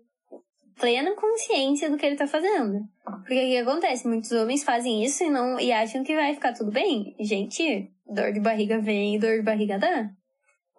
[0.79, 2.89] plena consciência do que ele tá fazendo.
[3.11, 4.07] Porque o que acontece?
[4.07, 7.15] Muitos homens fazem isso e não e acham que vai ficar tudo bem.
[7.21, 10.11] Gente, dor de barriga vem e dor de barriga dá.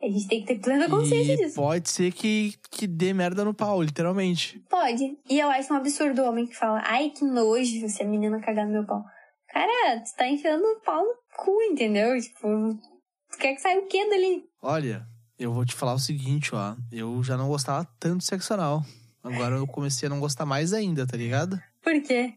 [0.01, 1.55] A gente tem que ter plena consciência E disso.
[1.55, 4.59] pode ser que, que dê merda no pau, literalmente.
[4.69, 5.17] Pode.
[5.29, 8.39] E eu acho um absurdo o homem que fala, ai, que nojo se a menina
[8.39, 9.03] cagar no meu pau.
[9.51, 11.13] Cara, tu tá enfiando o pau no
[11.43, 12.17] cu, entendeu?
[12.21, 12.47] Tipo,
[13.31, 14.43] tu quer que saia o quê dali?
[14.61, 15.05] Olha,
[15.37, 16.75] eu vou te falar o seguinte, ó.
[16.91, 18.81] Eu já não gostava tanto de sexo anal.
[19.21, 21.59] Agora eu comecei a não gostar mais ainda, tá ligado?
[21.81, 22.33] Por quê?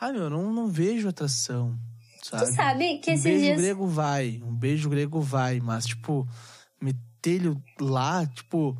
[0.00, 1.76] Ah, meu, eu não, não vejo atração,
[2.22, 2.46] sabe?
[2.46, 3.56] Tu sabe que um esses beijo dias.
[3.60, 6.26] grego vai, um beijo grego vai, mas, tipo,
[6.80, 8.76] meter-lhe lá, tipo,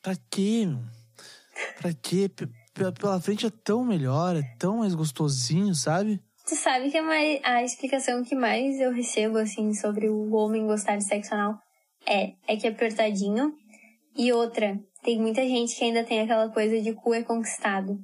[0.00, 0.78] pra quê, meu?
[1.80, 2.28] Pra quê?
[2.28, 2.48] P-
[3.00, 6.20] Pela frente é tão melhor, é tão mais gostosinho, sabe?
[6.46, 10.66] Tu sabe que a, mai- a explicação que mais eu recebo, assim, sobre o homem
[10.66, 11.58] gostar de sexo anal
[12.06, 13.54] é, é que é apertadinho.
[14.16, 17.98] E outra, tem muita gente que ainda tem aquela coisa de cu é conquistado.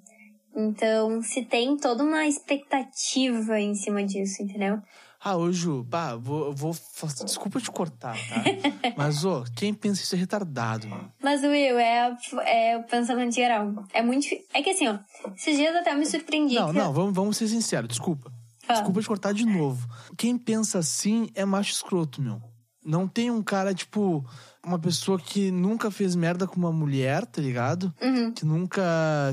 [0.55, 4.81] Então, se tem toda uma expectativa em cima disso, entendeu?
[5.23, 6.75] Ah, ô Ju, bah, vou, eu vou.
[7.25, 8.43] Desculpa te cortar, tá?
[8.97, 11.13] Mas, ô, quem pensa isso é retardado, mano.
[11.23, 13.85] Mas, Will, é, é o pensamento geral.
[13.93, 14.27] É muito.
[14.55, 14.99] É que assim, ó,
[15.37, 16.55] esses dias até eu me surpreendi.
[16.55, 18.33] Não, não, vamos, vamos ser sinceros, desculpa.
[18.63, 18.79] Fala.
[18.79, 19.87] Desculpa te cortar de novo.
[20.17, 22.41] Quem pensa assim é macho escroto, meu.
[22.83, 24.25] Não tem um cara, tipo,
[24.65, 27.93] uma pessoa que nunca fez merda com uma mulher, tá ligado?
[28.01, 28.33] Uhum.
[28.33, 28.83] Que nunca,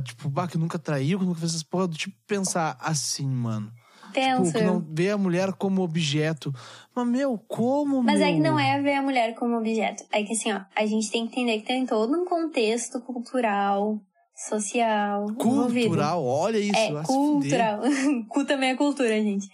[0.03, 3.71] tipo, bah, que nunca traiu, que nunca fez essas porra do tipo pensar assim, mano.
[4.13, 4.45] Penso.
[4.45, 6.53] Tipo, que não vê a mulher como objeto.
[6.95, 8.27] Mas, meu, como, Mas meu?
[8.27, 10.03] é que não é ver a mulher como objeto.
[10.11, 13.99] É que assim, ó, a gente tem que entender que tem todo um contexto cultural,
[14.47, 15.87] social, envolvido.
[15.89, 16.75] Cultural, olha isso.
[16.75, 17.81] É, cultural.
[18.29, 19.47] Cu também é cultura, gente.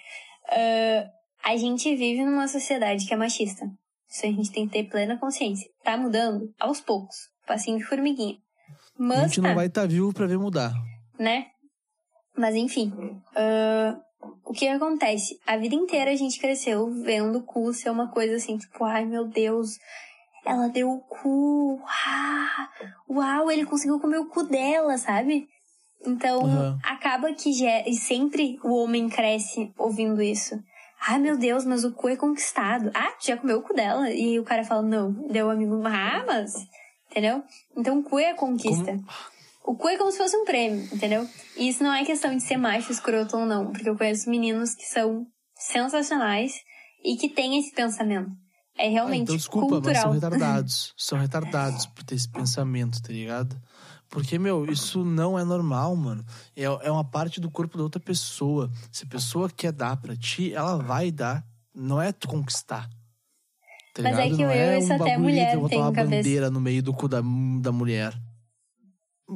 [0.49, 1.09] Ah,
[1.43, 3.65] a gente vive numa sociedade que é machista.
[4.13, 5.67] Isso a gente tem que ter plena consciência.
[5.83, 7.15] Tá mudando aos poucos.
[7.47, 8.35] Passinho de formiguinha.
[8.35, 10.71] A Mas gente tá, não vai estar vivo pra ver mudar.
[11.17, 11.47] né?
[12.37, 12.93] Mas enfim.
[13.35, 13.99] ah,
[14.45, 15.39] o que acontece?
[15.47, 19.03] A vida inteira a gente cresceu vendo o cu ser uma coisa assim, tipo, ai
[19.05, 19.77] meu Deus,
[20.45, 21.79] ela deu o cu.
[21.79, 25.47] Uau, uau ele conseguiu comer o cu dela, sabe?
[26.05, 26.77] Então, Aham.
[26.83, 30.55] acaba que e sempre o homem cresce ouvindo isso.
[31.05, 32.89] Ai, meu Deus, mas o cu é conquistado.
[32.93, 34.09] Ah, já comeu o cu dela?
[34.09, 35.11] E o cara fala, não.
[35.27, 36.53] Deu o amigo, ah, mas...
[37.11, 37.43] Entendeu?
[37.75, 38.97] Então, o cu é conquista.
[39.65, 41.27] O cu é como se fosse um prêmio, entendeu?
[41.55, 43.71] E isso não é questão de ser macho escroto ou não.
[43.71, 46.53] Porque eu conheço meninos que são sensacionais
[47.03, 48.29] e que têm esse pensamento.
[48.77, 50.01] É Ah, realmente então desculpa, mas cultural.
[50.01, 50.93] são retardados.
[50.97, 53.55] são retardados por ter esse pensamento, tá ligado?
[54.13, 56.23] Porque, meu, isso não é normal, mano.
[56.55, 58.69] É, é uma parte do corpo da outra pessoa.
[58.91, 61.43] Se a pessoa quer dar pra ti, ela vai dar.
[61.73, 62.87] Não é tu conquistar.
[63.95, 64.37] Tá Mas é ligado?
[64.37, 66.15] que não eu- é isso um até mulher tem uma cabeça.
[66.17, 67.21] bandeira no meio do cu da,
[67.59, 68.13] da mulher.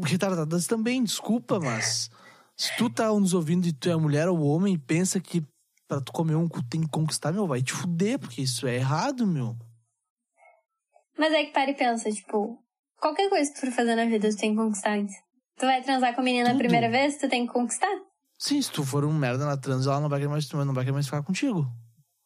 [0.04, 2.12] Retardadas também, desculpa, mas...
[2.56, 5.44] Se tu tá nos ouvindo e tu é mulher ou homem e pensa que
[5.88, 8.76] pra tu comer um cu tem que conquistar, meu, vai te fuder, porque isso é
[8.76, 9.56] errado, meu.
[11.18, 12.60] Mas é que para e pensa, tipo,
[13.00, 15.16] qualquer coisa que tu for fazer na vida, tu tem que conquistar antes.
[15.58, 17.90] Tu vai transar com a menina a primeira vez, tu tem que conquistar.
[18.38, 20.84] Sim, se tu for um merda na transa, ela não vai querer mais, não vai
[20.84, 21.66] querer mais ficar contigo.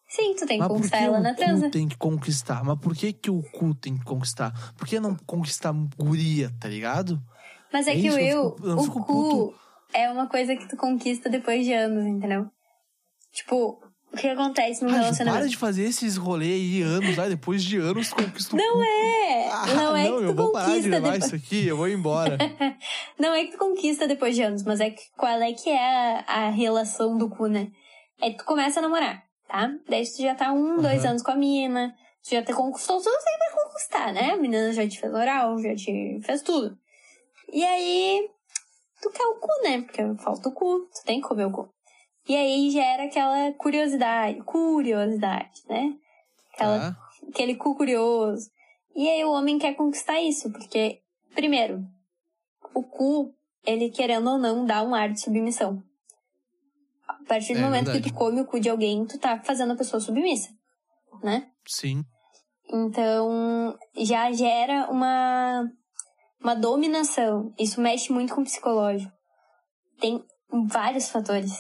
[0.10, 1.70] Sim, tu tem que Mas conquistar que ela o na transa.
[1.70, 2.64] tem que conquistar?
[2.66, 4.52] Mas por que, que o cu tem que conquistar?
[4.76, 7.18] Por que não conquistar guria, tá ligado?
[7.72, 9.54] Mas é, É que o eu eu, fico- o cu
[9.94, 12.50] é uma coisa que tu conquista depois de anos, entendeu?
[13.32, 13.80] Tipo,
[14.22, 15.50] que acontece no Ju, para relacionamento?
[15.50, 19.50] de fazer esses rolês aí anos, aí depois de anos tu conquista Não é!
[19.52, 21.26] Ah, não é que tu eu vou parar de gravar depois.
[21.26, 22.38] isso aqui, eu vou embora.
[23.20, 26.24] Não é que tu conquista depois de anos, mas é que qual é que é
[26.28, 27.68] a, a relação do cu, né?
[28.22, 29.72] É que tu começa a namorar, tá?
[29.90, 31.10] Daí tu já tá um, dois Aham.
[31.12, 34.32] anos com a mina, tu já te conquistou tudo que tem pra conquistar, né?
[34.32, 36.78] A menina já te fez oral, já te fez tudo.
[37.52, 38.30] E aí,
[39.02, 39.82] tu quer o cu, né?
[39.82, 41.70] Porque falta o cu, tu tem que comer o cu.
[42.28, 45.94] E aí gera aquela curiosidade, curiosidade, né?
[46.54, 46.98] Aquela Tá?
[47.30, 48.50] aquele cu curioso.
[48.96, 51.02] E aí o homem quer conquistar isso, porque,
[51.34, 51.82] primeiro,
[52.74, 53.34] o cu,
[53.66, 55.82] ele querendo ou não, dá um ar de submissão.
[57.08, 58.04] A partir do É momento verdade.
[58.04, 60.50] que tu come o cu de alguém, tu tá fazendo a pessoa submissa,
[61.24, 61.50] né?
[61.66, 62.04] Sim.
[62.74, 65.70] Então, já gera uma,
[66.42, 67.54] uma dominação.
[67.60, 69.12] Isso mexe muito com o psicológico.
[70.00, 70.24] Tem
[70.68, 71.52] vários fatores,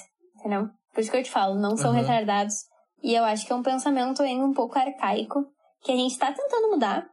[0.41, 0.69] entendeu?
[0.93, 2.01] Por isso que eu te falo, não são Aham.
[2.01, 2.55] retardados.
[3.01, 5.45] E eu acho que é um pensamento ainda um pouco arcaico,
[5.81, 7.07] que a gente tá tentando mudar,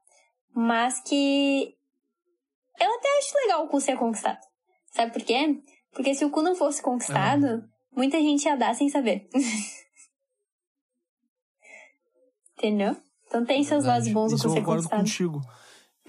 [0.55, 1.75] mas que
[2.81, 4.41] eu até acho legal o cu ser conquistado.
[4.93, 5.61] Sabe por quê?
[5.93, 7.65] Porque se o cu não fosse conquistado,
[7.95, 9.29] muita gente ia dar sem saber.
[12.59, 12.97] Entendeu?
[13.27, 15.01] Então tem seus lados bons o cu eu ser conquistado.
[15.01, 15.41] contigo.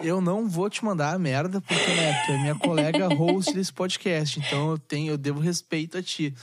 [0.01, 3.73] Eu não vou te mandar a merda, porque, né, tu é minha colega host desse
[3.73, 6.33] podcast, então eu tenho, eu devo respeito a ti.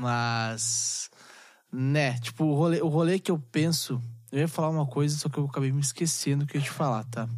[0.00, 1.10] Mas,
[1.70, 4.00] né, tipo, o rolê, o rolê que eu penso,
[4.32, 6.70] eu ia falar uma coisa, só que eu acabei me esquecendo que eu ia te
[6.70, 7.28] falar, tá?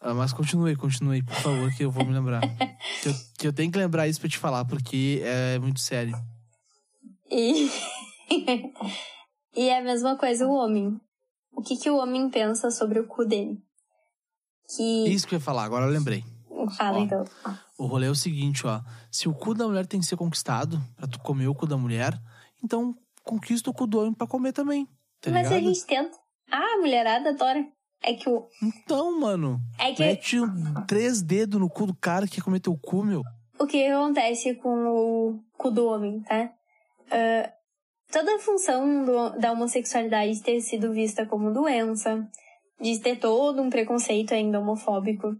[0.00, 2.40] Ah, Mas continue, continue, por favor, que eu vou me lembrar.
[3.02, 6.18] que, eu, que eu tenho que lembrar isso pra te falar, porque é muito sério.
[7.30, 7.70] E...
[9.54, 10.98] e é a mesma coisa o homem.
[11.52, 13.62] O que, que o homem pensa sobre o cu dele?
[14.74, 15.06] Que.
[15.06, 16.24] Isso que eu ia falar, agora eu lembrei.
[16.70, 17.02] Fala Ó.
[17.02, 17.24] então.
[17.78, 18.80] O rolê é o seguinte, ó.
[19.10, 21.76] Se o cu da mulher tem que ser conquistado pra tu comer o cu da
[21.76, 22.12] mulher,
[22.62, 22.94] então
[23.24, 24.86] conquista o cu do homem pra comer também.
[25.20, 25.54] Tá Mas ligado?
[25.54, 26.16] a gente tenta.
[26.50, 27.64] Ah, a mulherada adora.
[28.04, 28.48] É que o.
[28.60, 30.36] Então, mano, É que mete
[30.88, 33.22] três dedos no cu do cara que comer teu cu, meu.
[33.60, 36.50] o que acontece com o cu do homem, tá?
[37.10, 37.52] Ah,
[38.10, 42.28] toda a função do- da homossexualidade ter sido vista como doença,
[42.80, 45.36] de ter todo um preconceito ainda homofóbico,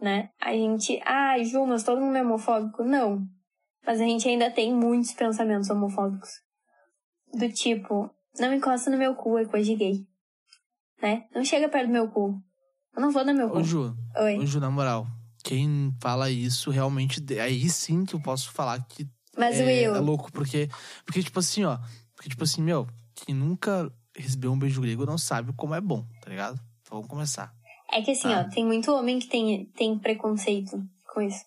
[0.00, 0.30] né?
[0.40, 2.84] A gente, ah, Ju, mas todo mundo é homofóbico?
[2.84, 3.26] Não.
[3.86, 6.30] Mas a gente ainda tem muitos pensamentos homofóbicos.
[7.32, 10.06] Do tipo, não encosta no meu cu, é coisa de gay.
[11.00, 11.26] Né?
[11.34, 12.40] Não chega perto do meu cu.
[12.94, 13.58] Eu não vou no meu cu.
[13.58, 14.38] Ô, Ju, Oi.
[14.38, 15.06] ô, Ju, na moral,
[15.44, 17.22] quem fala isso realmente.
[17.40, 19.06] Aí sim que eu posso falar que
[19.36, 20.68] Mas, é, Will, é louco, porque,
[21.04, 21.78] porque, tipo assim, ó.
[22.14, 26.04] Porque, tipo assim, meu, quem nunca recebeu um beijo grego não sabe como é bom,
[26.22, 26.54] tá ligado?
[26.82, 27.54] Então, vamos começar.
[27.92, 28.46] É que assim, Ah.
[28.46, 31.44] ó, tem muito homem que tem, tem preconceito com isso.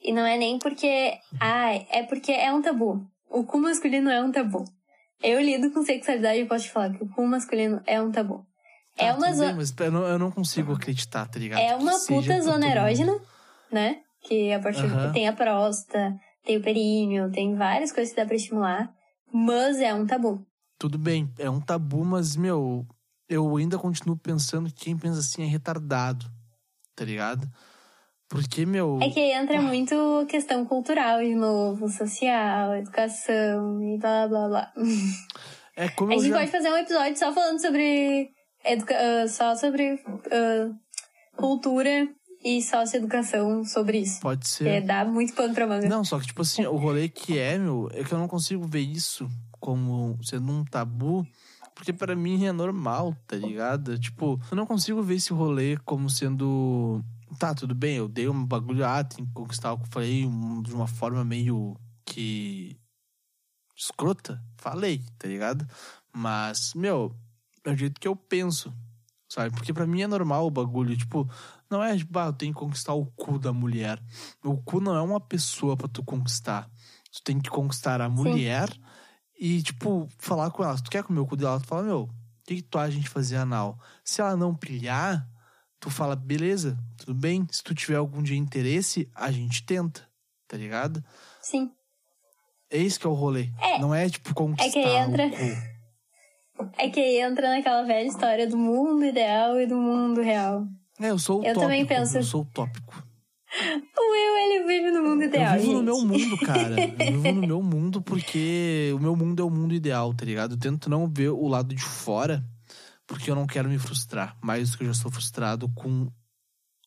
[0.00, 1.18] E não é nem porque.
[1.40, 3.06] Ah, é porque é um tabu.
[3.30, 4.64] O cu masculino é um tabu.
[5.22, 8.44] Eu lido com sexualidade e posso te falar que o cu masculino é um tabu.
[8.96, 9.54] Tá, é uma zona.
[9.54, 11.60] mas eu não, eu não consigo acreditar, tá ligado?
[11.60, 13.18] É uma puta zona erógena,
[13.70, 14.00] né?
[14.20, 15.12] Que a partir Aham.
[15.12, 18.92] tem a próstata, tem o períneo, tem várias coisas que dá pra estimular.
[19.32, 20.44] Mas é um tabu.
[20.78, 22.84] Tudo bem, é um tabu, mas, meu,
[23.28, 26.26] eu ainda continuo pensando que quem pensa assim é retardado,
[26.94, 27.48] tá ligado?
[28.28, 28.98] Porque, meu.
[29.02, 29.94] É que aí entra muito
[30.26, 34.72] questão cultural de novo, social, educação e blá blá blá.
[35.76, 36.38] É como A gente já.
[36.38, 38.30] pode fazer um episódio só falando sobre.
[38.64, 39.98] Educa ah, só sobre
[40.30, 40.70] ah,
[41.36, 42.08] cultura
[42.44, 44.20] e socioeducação sobre isso.
[44.20, 44.82] Pode ser.
[44.82, 45.88] dá muito pano pra manga.
[45.88, 48.66] Não, só que, tipo assim, o rolê que é, meu, é que eu não consigo
[48.66, 49.28] ver isso
[49.60, 51.26] como sendo um tabu,
[51.82, 53.98] porque pra mim é normal, tá ligado?
[53.98, 57.04] Tipo, eu não consigo ver esse rolê como sendo.
[57.40, 60.20] Tá, tudo bem, eu dei um bagulho, ah, tem que conquistar o que eu falei
[60.62, 62.78] de uma forma meio que.
[63.76, 64.40] escrota.
[64.58, 65.66] Falei, tá ligado?
[66.14, 67.16] Mas, meu,
[67.64, 68.72] é o jeito que eu penso,
[69.28, 69.52] sabe?
[69.52, 71.28] Porque pra mim é normal o bagulho, tipo,
[71.68, 74.00] não é tipo, ah, eu tenho que conquistar o cu da mulher.
[74.44, 76.70] O cu não é uma pessoa pra tu conquistar.
[77.10, 78.68] Tu tem que conquistar a mulher
[79.44, 80.76] e, tipo, falar com ela.
[80.76, 82.10] Se tu quer comer o cu dela, tu fala, meu, o
[82.46, 83.76] que, que tu acha a gente fazer anal?
[84.04, 85.28] Se ela não pilhar,
[85.80, 87.44] tu fala, beleza, tudo bem.
[87.50, 90.08] Se tu tiver algum dia interesse, a gente tenta,
[90.46, 91.02] tá ligado?
[91.40, 91.72] Sim.
[92.70, 93.50] É isso que é o rolê.
[93.60, 93.78] É.
[93.80, 95.72] Não é, tipo, conquistar É que entra- o cu.
[96.78, 100.66] É que aí entra naquela velha história do mundo ideal e do mundo real.
[101.00, 101.60] É, eu sou o Eu tópico.
[101.62, 103.02] também penso- Eu sou o tópico.
[103.96, 105.56] O Will, ele vive no mundo ideal.
[105.56, 106.06] eu vivo no gente.
[106.06, 106.76] meu mundo, cara.
[106.80, 110.54] Eu vivo no meu mundo porque o meu mundo é o mundo ideal, tá ligado?
[110.54, 112.42] Eu tento não ver o lado de fora
[113.06, 114.36] porque eu não quero me frustrar.
[114.42, 116.08] Mais do que eu já sou frustrado com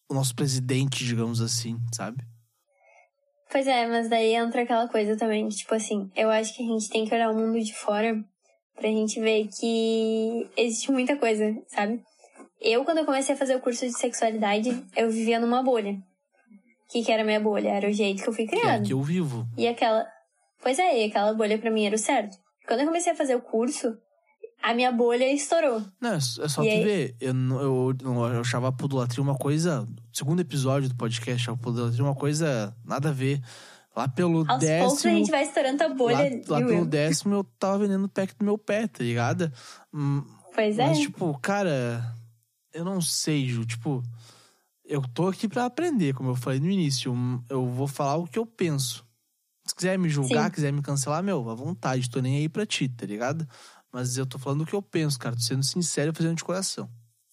[0.10, 2.24] o nosso presidente, digamos assim, sabe?
[3.52, 6.68] Pois é, mas daí entra aquela coisa também, que, tipo assim, eu acho que a
[6.68, 8.24] gente tem que olhar o mundo de fora
[8.76, 12.04] pra gente ver que existe muita coisa, sabe?
[12.60, 15.98] Eu, quando eu comecei a fazer o curso de sexualidade, eu vivia numa bolha.
[16.88, 17.70] O que, que era minha bolha?
[17.70, 19.48] Era o jeito que eu fui Que é que eu vivo.
[19.58, 20.06] E aquela.
[20.62, 22.38] Pois é, e aquela bolha pra mim era o certo.
[22.68, 23.96] Quando eu comecei a fazer o curso,
[24.64, 25.82] a minha bolha estourou.
[26.02, 26.84] Não, é só é E tu aí?
[26.84, 27.16] ver.
[27.20, 29.88] Eu, não- eu, eu achava a podolatria uma coisa.
[30.14, 33.42] Segundo episódio do podcast, a podolatria uma coisa nada a ver.
[33.96, 35.14] Lá pelo Aos poucos a décimo.
[35.18, 36.42] gente vai estourando a bolha.
[36.48, 39.52] Lá, lá pelo décimo eu tava vendendo o pack do meu pé, tá ligado?
[40.54, 40.88] Pois é.
[40.88, 42.04] Mas, tipo, cara,
[42.74, 43.66] eu não sei, Ju.
[43.66, 44.04] Tipo,
[44.88, 47.14] eu tô aqui pra aprender, como eu falei no início.
[47.50, 49.06] Eu vou falar o que eu penso,
[49.68, 50.52] Se quiser me julgar, Sim.
[50.52, 53.48] quiser me cancelar, meu, à vontade, tô nem aí pra ti, tá ligado?
[53.92, 55.36] Mas eu tô falando o que eu penso, cara.
[55.36, 56.88] Tô sendo sincero e fazendo de coração.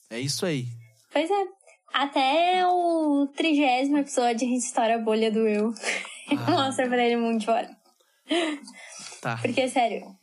[0.09, 0.69] É isso aí.
[1.12, 1.45] Pois é.
[1.93, 5.73] Até o trigésimo episódio a gente estoura a bolha do eu.
[6.31, 6.51] Ah.
[6.51, 7.69] Mostra pra ele muito fora.
[9.21, 9.37] Tá.
[9.37, 10.17] Porque, sério,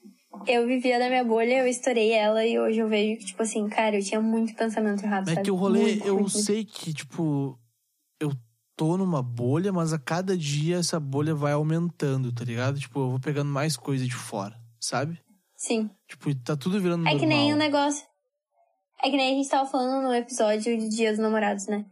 [0.48, 3.68] eu vivia na minha bolha, eu estourei ela e hoje eu vejo que, tipo assim,
[3.68, 5.30] cara, eu tinha muito pensamento errado.
[5.30, 5.46] É sabe?
[5.46, 6.30] que o rolê, Muito, eu muito.
[6.30, 7.58] sei que, tipo,
[8.20, 8.32] eu
[8.76, 12.80] tô numa bolha, mas a cada dia essa bolha vai aumentando, tá ligado?
[12.80, 15.20] Tipo, eu vou pegando mais coisa de fora, sabe?
[15.56, 15.90] Sim.
[16.08, 17.20] Tipo, tá tudo virando É normal.
[17.20, 18.06] que nem o negócio.
[19.04, 21.86] É que nem a gente tava falando no episódio de Dia dos Namorados, né?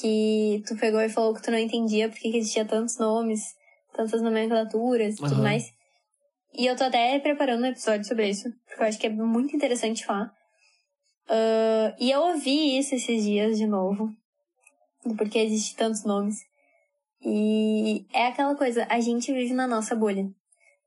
[0.00, 3.54] Que tu pegou e falou que tu não entendia porque que existia tantos nomes,
[3.94, 5.72] tantas nomenclaturas e tudo mais.
[6.56, 9.54] E eu tô até preparando um episódio sobre isso, porque eu acho que é muito
[9.54, 10.32] interessante falar.
[11.28, 14.10] Ah, e eu ouvi isso esses dias de novo,
[15.04, 16.38] do porquê existe tantos nomes.
[17.20, 20.24] E é aquela coisa, a gente vive na nossa bolha.
[20.24, 20.32] O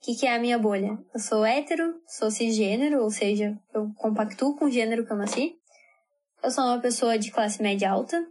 [0.02, 0.98] que, que é a minha bolha?
[1.14, 5.56] Eu sou hétero, sou cisgênero, ou seja, eu compactuo com o gênero que eu nasci.
[6.42, 8.26] Eu sou uma pessoa de classe média alta,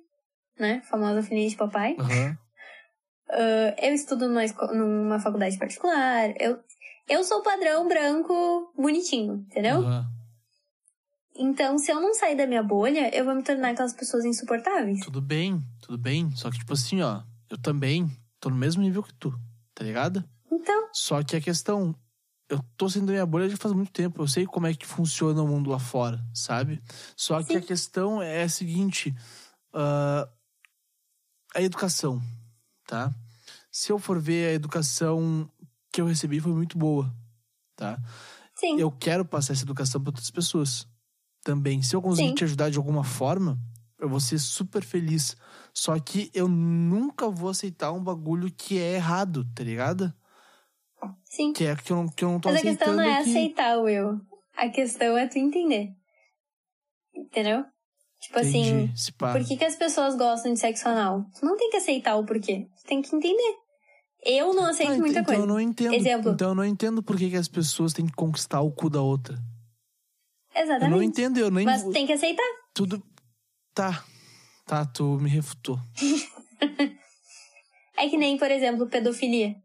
[0.59, 0.81] né?
[0.89, 1.95] Famosa filhinha de papai.
[1.99, 2.39] Aham.
[3.29, 6.33] Ah, eu estudo numa, numa faculdade particular.
[6.41, 6.59] Eu,
[7.09, 9.81] eu sou padrão branco bonitinho, entendeu?
[9.81, 10.19] aham.
[11.41, 14.99] Então, se eu não sair da minha bolha, eu vou me tornar aquelas pessoas insuportáveis.
[15.05, 16.35] Tudo bem, tudo bem.
[16.35, 19.33] Só que, tipo assim, ó, eu também tô no mesmo nível que tu,
[19.73, 20.29] tá ligado?
[20.51, 21.95] Então, Só que a questão,
[22.49, 24.21] eu tô saindo da minha bolha já faz muito tempo.
[24.21, 26.83] Eu sei como é que funciona o mundo lá fora, sabe?
[27.17, 27.59] Só que Sim.
[27.59, 29.15] a questão é a seguinte:
[29.73, 30.29] ah,
[31.55, 32.21] a educação,
[32.85, 33.15] tá?
[33.71, 35.49] Se eu for ver a educação
[35.99, 37.13] que eu recebi foi muito boa,
[37.75, 37.99] tá?
[38.55, 38.79] sim.
[38.79, 40.87] Eu quero passar essa educação para outras pessoas
[41.43, 41.83] também.
[41.83, 42.35] Se eu conseguir Sim.
[42.35, 43.59] te ajudar de alguma forma,
[43.99, 45.37] eu vou ser super feliz.
[45.75, 50.15] Só que eu nunca vou aceitar um bagulho que é errado, tá ligado?
[51.25, 51.53] Sim.
[51.53, 53.31] Que é que eu não, que eu não tô Mas a questão não é que...
[53.31, 54.21] aceitar o eu.
[54.57, 55.91] A questão é tu entender.
[57.13, 57.65] Entendeu?
[58.21, 59.33] Tipo assim, Entendi, pá.
[59.33, 61.25] por que, que as pessoas gostam de sexo anal?
[61.39, 62.69] Tu não tem que aceitar o porquê.
[62.77, 63.68] Tu tem que entender.
[64.25, 65.41] Eu não aceito Ah, muita então coisa.
[65.43, 65.95] eu não entendo.
[65.95, 66.33] Exemplo.
[66.33, 69.01] Então eu não entendo por que, que as pessoas têm que conquistar o cu da
[69.01, 69.39] outra.
[70.55, 70.91] Eu Exatamente.
[70.91, 71.65] não entendo, eu nem.
[71.65, 72.43] Mas tem que aceitar.
[72.75, 73.03] Tudo.
[73.75, 74.05] Tá.
[74.67, 75.79] Tá, tu me refutou.
[77.97, 79.57] É que nem, por exemplo, pedofilia.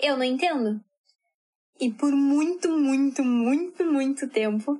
[0.00, 0.80] Eu não entendo.
[1.78, 4.78] E por muito, muito, muito, muito tempo,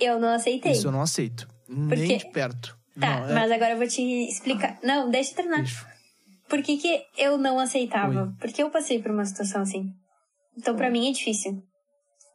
[0.00, 0.72] eu não aceitei.
[0.72, 1.46] Isso eu não aceito.
[1.68, 2.76] Nem Porque- de perto.
[2.98, 3.34] Tá, não, é...
[3.34, 4.78] mas agora eu vou te explicar.
[4.82, 5.58] Não, deixa eu terminar.
[5.58, 5.86] Deixa.
[6.50, 8.24] Por que, que eu não aceitava?
[8.24, 8.32] Oi.
[8.40, 9.86] Porque eu passei por uma situação assim.
[10.58, 11.62] Então, pra mim é difícil.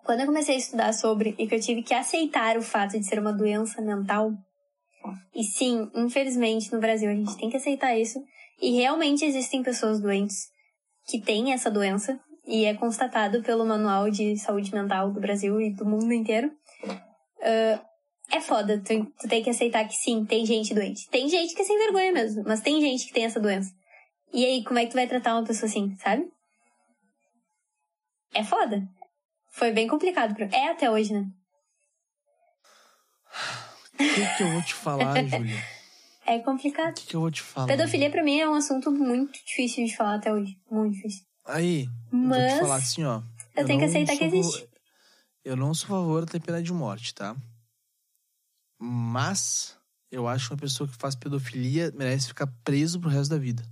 [0.06, 3.06] Quando eu comecei a estudar sobre e que eu tive que aceitar o fato de
[3.06, 4.32] ser uma doença mental,
[5.36, 8.24] e sim, infelizmente no Brasil a gente tem que aceitar isso,
[8.62, 10.48] e realmente existem pessoas doentes
[11.08, 15.72] que têm essa doença, e é constatado pelo Manual de Saúde Mental do Brasil e
[15.74, 16.52] do mundo inteiro.
[17.42, 17.84] Ah,
[18.32, 21.10] é foda, tu, tu tem que aceitar que sim, tem gente doente.
[21.10, 23.72] Tem gente que é sem vergonha mesmo, mas tem gente que tem essa doença.
[24.36, 26.30] E aí, como é que tu vai tratar uma pessoa assim, sabe?
[28.34, 28.88] É foda.
[29.50, 30.36] Foi bem complicado.
[30.36, 30.46] Pra...
[30.48, 31.26] É até hoje, né?
[33.94, 35.58] O que, que eu vou te falar, Júlia?
[36.26, 36.96] É O complicado.
[36.96, 37.68] que, que eu vou te falar?
[37.68, 40.60] Pedofilia pra mim é um assunto muito difícil de falar até hoje.
[40.70, 41.24] Muito difícil.
[41.46, 43.22] Aí, eu vou Mas te falar assim, ó.
[43.56, 44.62] eu tenho que aceitar que existe.
[44.62, 44.68] fa-
[45.46, 47.36] Eu não sou a favor da pena de morte, tá?
[48.78, 49.78] Mas
[50.12, 53.64] eu acho que uma pessoa que faz pedofilia merece ficar preso pro resto da vida.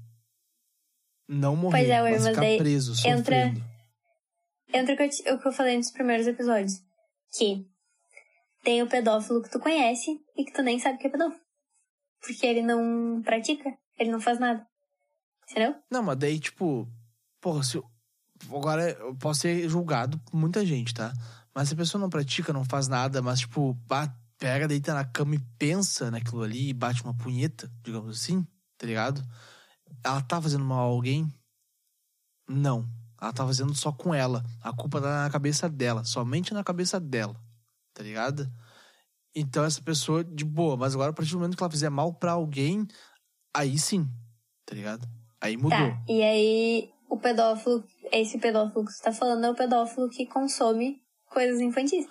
[1.27, 3.63] Não morrer, Pois é, mas ficar preso, entra- sofrendo.
[4.73, 6.73] Entra o que, eu o que eu falei nos primeiros episódios.
[7.37, 7.65] Que
[8.63, 11.41] tem o pedófilo que tu conhece e que tu nem sabe que é pedófilo.
[12.21, 14.65] Porque ele não pratica, ele não faz nada.
[15.49, 15.75] Entendeu?
[15.91, 16.87] Não, mas daí, tipo,
[17.41, 17.85] porra, se eu...
[18.49, 21.13] agora eu posso ser julgado por muita gente, tá?
[21.53, 23.77] Mas se a pessoa não pratica, não faz nada, mas, tipo,
[24.39, 28.45] pega, deita na cama e pensa naquilo ali e bate uma punheta, digamos assim,
[28.77, 29.21] tá ligado?
[30.03, 31.31] Ela tá fazendo mal a alguém?
[32.47, 32.85] Não.
[33.21, 34.43] Ela tá fazendo só com ela.
[34.61, 37.35] A culpa tá na cabeça dela, somente na cabeça dela,
[37.93, 38.51] tá ligado?
[39.35, 42.13] Então essa pessoa, de boa, mas agora a partir do momento que ela fizer mal
[42.13, 42.85] pra alguém,
[43.55, 44.07] aí sim,
[44.65, 45.07] tá ligado?
[45.39, 45.77] Aí mudou.
[45.77, 46.03] Tá.
[46.07, 51.01] E aí, o pedófilo, esse pedófilo que você tá falando é o pedófilo que consome
[51.29, 52.07] coisas infantis.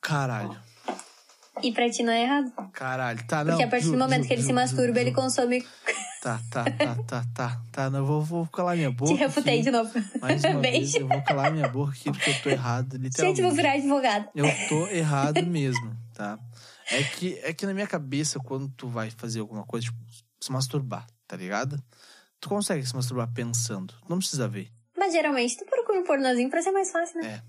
[0.00, 0.69] Caralho.
[1.62, 2.52] E pra ti não é errado.
[2.72, 3.24] Caralho.
[3.26, 3.52] Tá, não.
[3.52, 5.64] Porque a partir Ju, do momento Ju, que ele Ju, se masturba, ele consome.
[6.22, 7.62] Tá, tá, tá, tá, tá.
[7.72, 9.12] Tá, não, eu vou, vou calar minha boca.
[9.12, 9.64] Te refutei aqui.
[9.64, 9.90] de novo.
[10.20, 10.98] Mais uma vez, Beijo.
[10.98, 13.36] eu vou calar minha boca aqui porque eu tô errado, literalmente.
[13.36, 14.28] Gente, vou virar advogada.
[14.34, 16.38] Eu tô errado mesmo, tá?
[16.90, 19.98] É que, é que na minha cabeça, quando tu vai fazer alguma coisa, tipo,
[20.40, 21.80] se masturbar, tá ligado?
[22.40, 23.94] Tu consegue se masturbar pensando.
[24.08, 24.70] Não precisa ver.
[24.96, 27.28] Mas geralmente tu procura um pornozinho pra ser mais fácil, né?
[27.28, 27.42] É.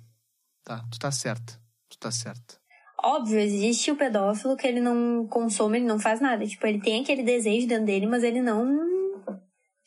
[0.63, 1.59] Tá, tu tá certa.
[1.89, 2.60] Tu tá certa.
[3.03, 6.45] Óbvio, existe o pedófilo que ele não consome, ele não faz nada.
[6.45, 8.67] Tipo, ele tem aquele desejo dentro dele, mas ele não.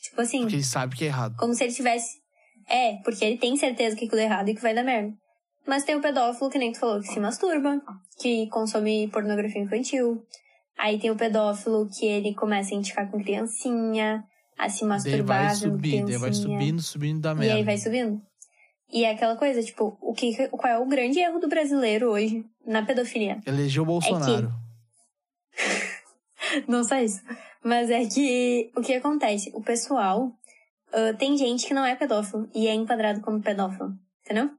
[0.01, 0.41] Tipo assim.
[0.41, 1.37] Porque ele sabe que é errado.
[1.39, 2.19] Como se ele tivesse.
[2.69, 5.12] É, porque ele tem certeza que aquilo é errado e que vai dar merda.
[5.67, 7.81] Mas tem o pedófilo, que nem tu falou, que se masturba,
[8.21, 10.23] que consome pornografia infantil.
[10.79, 14.25] Aí tem o pedófilo que ele começa a indicar com criancinha,
[14.59, 17.55] a se Daí masturbar vai vendo subir, daí vai subindo, subindo da E merda.
[17.55, 18.21] aí vai subindo.
[18.93, 22.45] E é aquela coisa, tipo, o que, qual é o grande erro do brasileiro hoje
[22.67, 23.41] na pedofilia?
[23.47, 24.53] Elegeu o Bolsonaro.
[26.69, 27.23] Não só isso.
[27.62, 29.51] Mas é que o que acontece?
[29.55, 30.33] O pessoal.
[30.93, 33.95] ah, tem gente que não é pedófilo e é enquadrado como pedófilo.
[34.25, 34.51] Entendeu?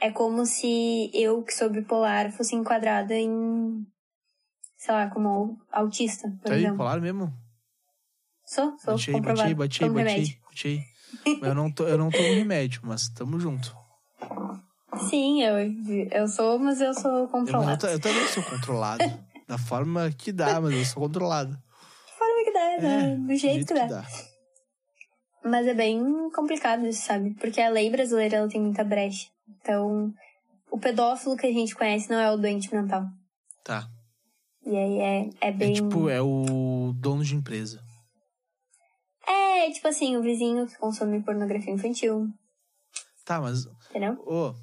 [0.00, 3.86] É como se eu, que sou bipolar, fosse enquadrada em.
[4.76, 6.78] Sei lá, como autista, por Tá aí, exemplo.
[6.78, 7.32] polar mesmo?
[8.46, 9.54] Sou, sou Bati aí, comprovado.
[9.56, 11.40] bati aí, bati aí, bati aí.
[11.42, 13.74] Eu não, tô, eu não tomo remédio, mas tamo junto.
[15.08, 15.56] Sim, eu,
[16.10, 17.76] eu sou, mas eu sou Eu, eu, controlada.
[17.78, 19.04] ta- eu também sou controlado.
[19.46, 21.56] da forma que dá, mas eu sou controlado.
[22.18, 23.16] Forma que dá, É, né?
[23.16, 24.04] do jeito, que dá.
[25.44, 27.34] Mas é bem complicado isso, sabe?
[27.34, 29.28] Porque a lei brasileira ela tem muita brecha.
[29.60, 30.12] Então,
[30.70, 33.04] o pedófilo que a gente conhece não é o doente mental.
[33.64, 33.88] Tá.
[34.64, 35.70] E aí é, é bem.
[35.70, 37.82] É tipo, é o dono de empresa.
[39.26, 42.28] É, tipo assim, o vizinho que consome pornografia infantil.
[43.24, 44.14] Tá, mas, Entendeu?
[44.26, 44.54] ô,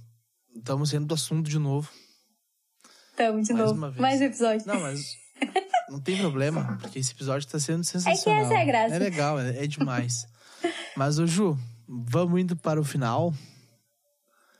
[0.58, 1.89] estamos saindo do assunto de novo.
[3.16, 3.78] Tamo de Mais novo.
[3.78, 4.01] uma vez.
[4.01, 4.68] Mais um episódio.
[4.68, 5.01] Não, mas
[5.89, 8.43] não tem problema, porque esse episódio tá sendo sensacional.
[8.43, 8.95] essa é a graça.
[8.95, 10.26] É legal, é, é demais.
[10.95, 13.34] Mas, ô Ju, vamos indo para o final.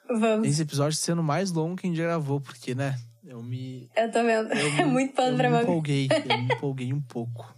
[0.10, 0.48] Vamos.
[0.48, 3.90] Esse episódio sendo mais longo que a gente já gravou, porque, né, eu me...
[3.96, 4.52] Eu tô vendo.
[4.54, 5.64] Eu é me- muito pano eu pra me manga.
[5.64, 7.54] empolguei, eu me empolguei um pouco.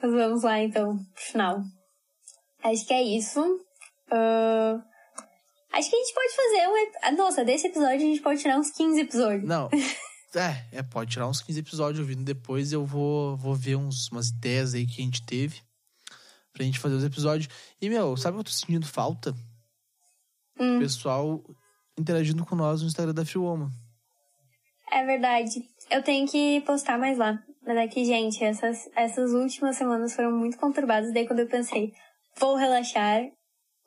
[0.00, 1.62] Mas vamos lá, então, pro final.
[2.62, 3.40] Acho que é isso.
[4.10, 4.80] Ah,
[5.78, 6.92] acho que a gente pode fazer um.
[7.02, 9.44] ah, Nossa, desse episódio a gente pode tirar uns 15 episódios.
[9.44, 9.68] Não,
[10.34, 14.28] é, é, pode tirar uns 15 episódios ouvindo depois, eu vou, vou ver uns, umas
[14.28, 15.60] ideias aí que a gente teve
[16.52, 17.48] pra gente fazer os episódios.
[17.80, 19.34] E, meu, sabe o que eu tô sentindo falta?
[20.58, 20.76] Hum.
[20.76, 21.44] O pessoal
[21.96, 23.70] interagindo com nós no Instagram da Woman.
[24.90, 25.62] É verdade.
[25.90, 27.42] Eu tenho que postar mais lá.
[27.64, 31.12] Mas é que, gente, essas, essas últimas semanas foram muito conturbadas.
[31.12, 31.92] Daí quando eu pensei,
[32.38, 33.22] vou relaxar,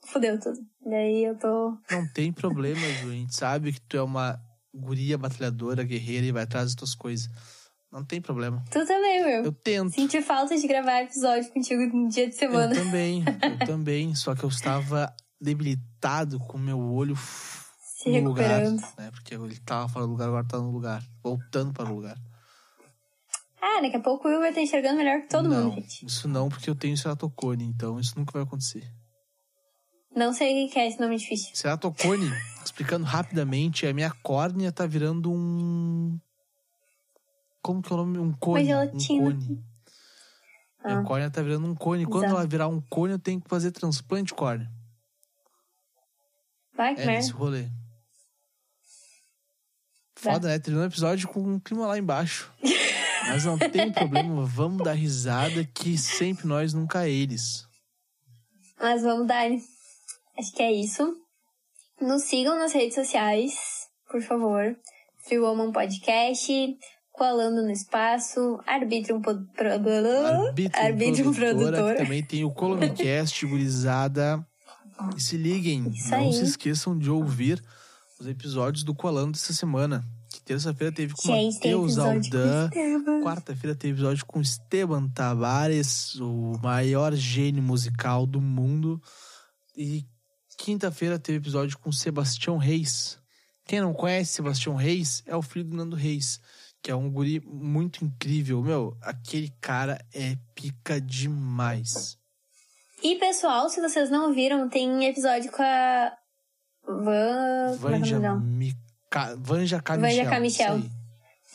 [0.06, 0.60] fudeu tudo.
[0.86, 1.78] Daí eu tô.
[1.92, 3.10] Não tem problema, Ju.
[3.10, 4.40] A gente sabe que tu é uma
[4.74, 7.30] guria batalhadora, guerreira e vai atrás das tuas coisas.
[7.92, 8.64] Não tem problema.
[8.72, 9.44] Tu também, meu.
[9.46, 9.94] Eu tento.
[9.94, 12.74] Senti falta de gravar episódio contigo no dia de Eu semana.
[12.74, 13.24] também,
[13.60, 14.16] eu também.
[14.16, 18.48] Só que eu estava debilitado com o meu olho Se no lugar.
[18.48, 18.82] recuperando.
[18.98, 19.12] Né?
[19.12, 21.04] Porque ele tava fora do lugar, agora tá no lugar.
[21.22, 22.18] Voltando para o lugar.
[23.62, 26.06] Ah, daqui a pouco o Will vai estar enxergando melhor que todo não, mundo, gente.
[26.06, 28.90] Isso não, porque eu tenho ceratocone, então isso nunca vai acontecer.
[30.16, 31.56] Não sei o que é esse nome difícil.
[31.56, 32.30] Ceratocone,
[32.66, 36.20] explicando rapidamente, a minha córnea tá virando um.
[37.62, 38.18] Como que é o nome?
[38.18, 38.64] Um cone.
[38.64, 39.24] Um gelatina.
[39.24, 39.64] cone.
[40.84, 41.04] Minha Ah.
[41.04, 42.06] córnea tá virando um cone.
[42.06, 42.40] Quando Exato.
[42.40, 44.70] ela virar um cone, eu tenho que fazer transplante de córnea.
[46.76, 47.70] Vai, que É nesse rolê.
[50.16, 50.60] Foda, né?
[50.60, 52.52] Terminou o episódio com um clima lá embaixo.
[53.28, 57.68] Mas não tem problema, vamos dar risada que sempre nós, nunca eles.
[58.80, 59.46] Mas vamos dar.
[60.42, 61.16] Acho que é isso.
[62.02, 63.54] Nos sigam nas redes sociais,
[64.10, 64.76] por favor.
[65.24, 66.52] Free Woman Podcast,
[67.12, 69.40] Coalando no Espaço, Arbitrium Pod...
[69.56, 69.72] Pro...
[69.72, 71.96] Arbítrio, Arbitrium produtora, Produtora.
[71.96, 74.44] que também tem o Colomicast, gurizada.
[75.16, 76.34] E se liguem, Isso não aí.
[76.34, 77.64] se esqueçam de ouvir
[78.20, 80.04] os episódios do Colando dessa semana.
[80.28, 82.68] Que terça-feira teve com Gente, tem Matheus Aldan.
[83.24, 89.00] Quarta-feira teve episódio com Esteban Tavares, o maior gênio musical do mundo.
[89.78, 90.04] E
[90.62, 93.18] quinta-feira teve episódio com Sebastião Reis.
[93.66, 96.40] Quem não conhece Sebastião Reis é o filho do Nando Reis,
[96.84, 98.62] que é um guri muito incrível.
[98.62, 102.16] Meu, aquele cara é pica demais.
[103.02, 106.14] E pessoal, se vocês não viram, tem episódio com a
[106.88, 107.72] Van...
[107.72, 108.40] é é Vanja, dela?
[108.40, 109.36] Mica...
[109.40, 109.98] Vanja K.
[109.98, 110.10] Michel.
[110.10, 110.40] Vanja K.
[110.40, 110.78] Michel.
[110.78, 110.92] isso aí.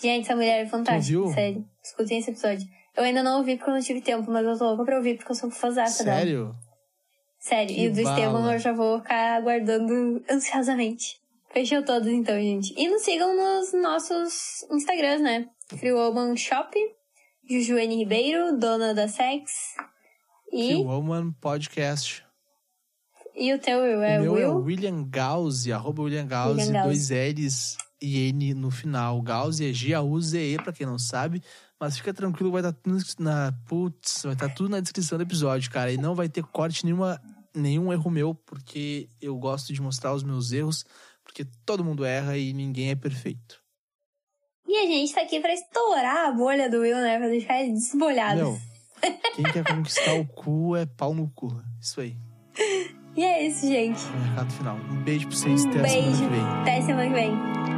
[0.03, 1.65] Gente, essa mulher é fantástica, sério.
[1.83, 2.69] Escutem esse episódio.
[2.97, 5.17] Eu ainda não ouvi porque eu não tive tempo, mas eu tô louca pra ouvir
[5.17, 6.19] porque eu sou fãzaça dela.
[6.19, 6.66] Sério?
[7.47, 8.17] Sério, Que e o do bala.
[8.19, 11.21] Estevam eu já vou ficar aguardando ansiosamente.
[11.53, 12.75] Fechou todos então, gente.
[12.77, 15.49] E nos sigam nos nossos Instagrams, né?
[15.79, 16.77] Free Woman Shop,
[17.49, 19.53] Jujuene Ribeiro, dona da Sex.
[20.53, 22.25] E, Que Woman Podcast.
[23.37, 24.43] e o teu é o meu Will?
[24.43, 26.89] é William Gauze, arroba William Gauze, William Gauze.
[26.89, 29.23] dois L's e N no final.
[29.23, 31.41] Gauss é G-A-U-Z-E, pra quem não sabe.
[31.79, 33.53] Mas fica tranquilo, vai estar tá tudo na.
[33.67, 35.93] Putz, vai estar tá tudo na descrição do episódio, cara.
[35.93, 37.21] E não vai ter corte nenhuma,
[37.57, 40.85] nenhum erro meu, porque eu gosto de mostrar os meus erros,
[41.25, 43.61] porque todo mundo erra e ninguém é perfeito.
[44.69, 47.19] E a gente tá aqui pra estourar a bolha do Will, né?
[47.19, 48.37] Pra deixar ele desbolhado.
[48.37, 48.61] Meu,
[49.35, 51.63] quem quer conquistar o cu é pau no cu.
[51.81, 52.17] Isso aí.
[53.17, 53.99] E é isso, gente.
[54.29, 54.77] Recado final.
[54.77, 55.65] Um beijo pra vocês.
[55.65, 56.03] Um até beijo.
[56.03, 56.45] semana que vem.
[56.61, 57.76] Até semana que vem.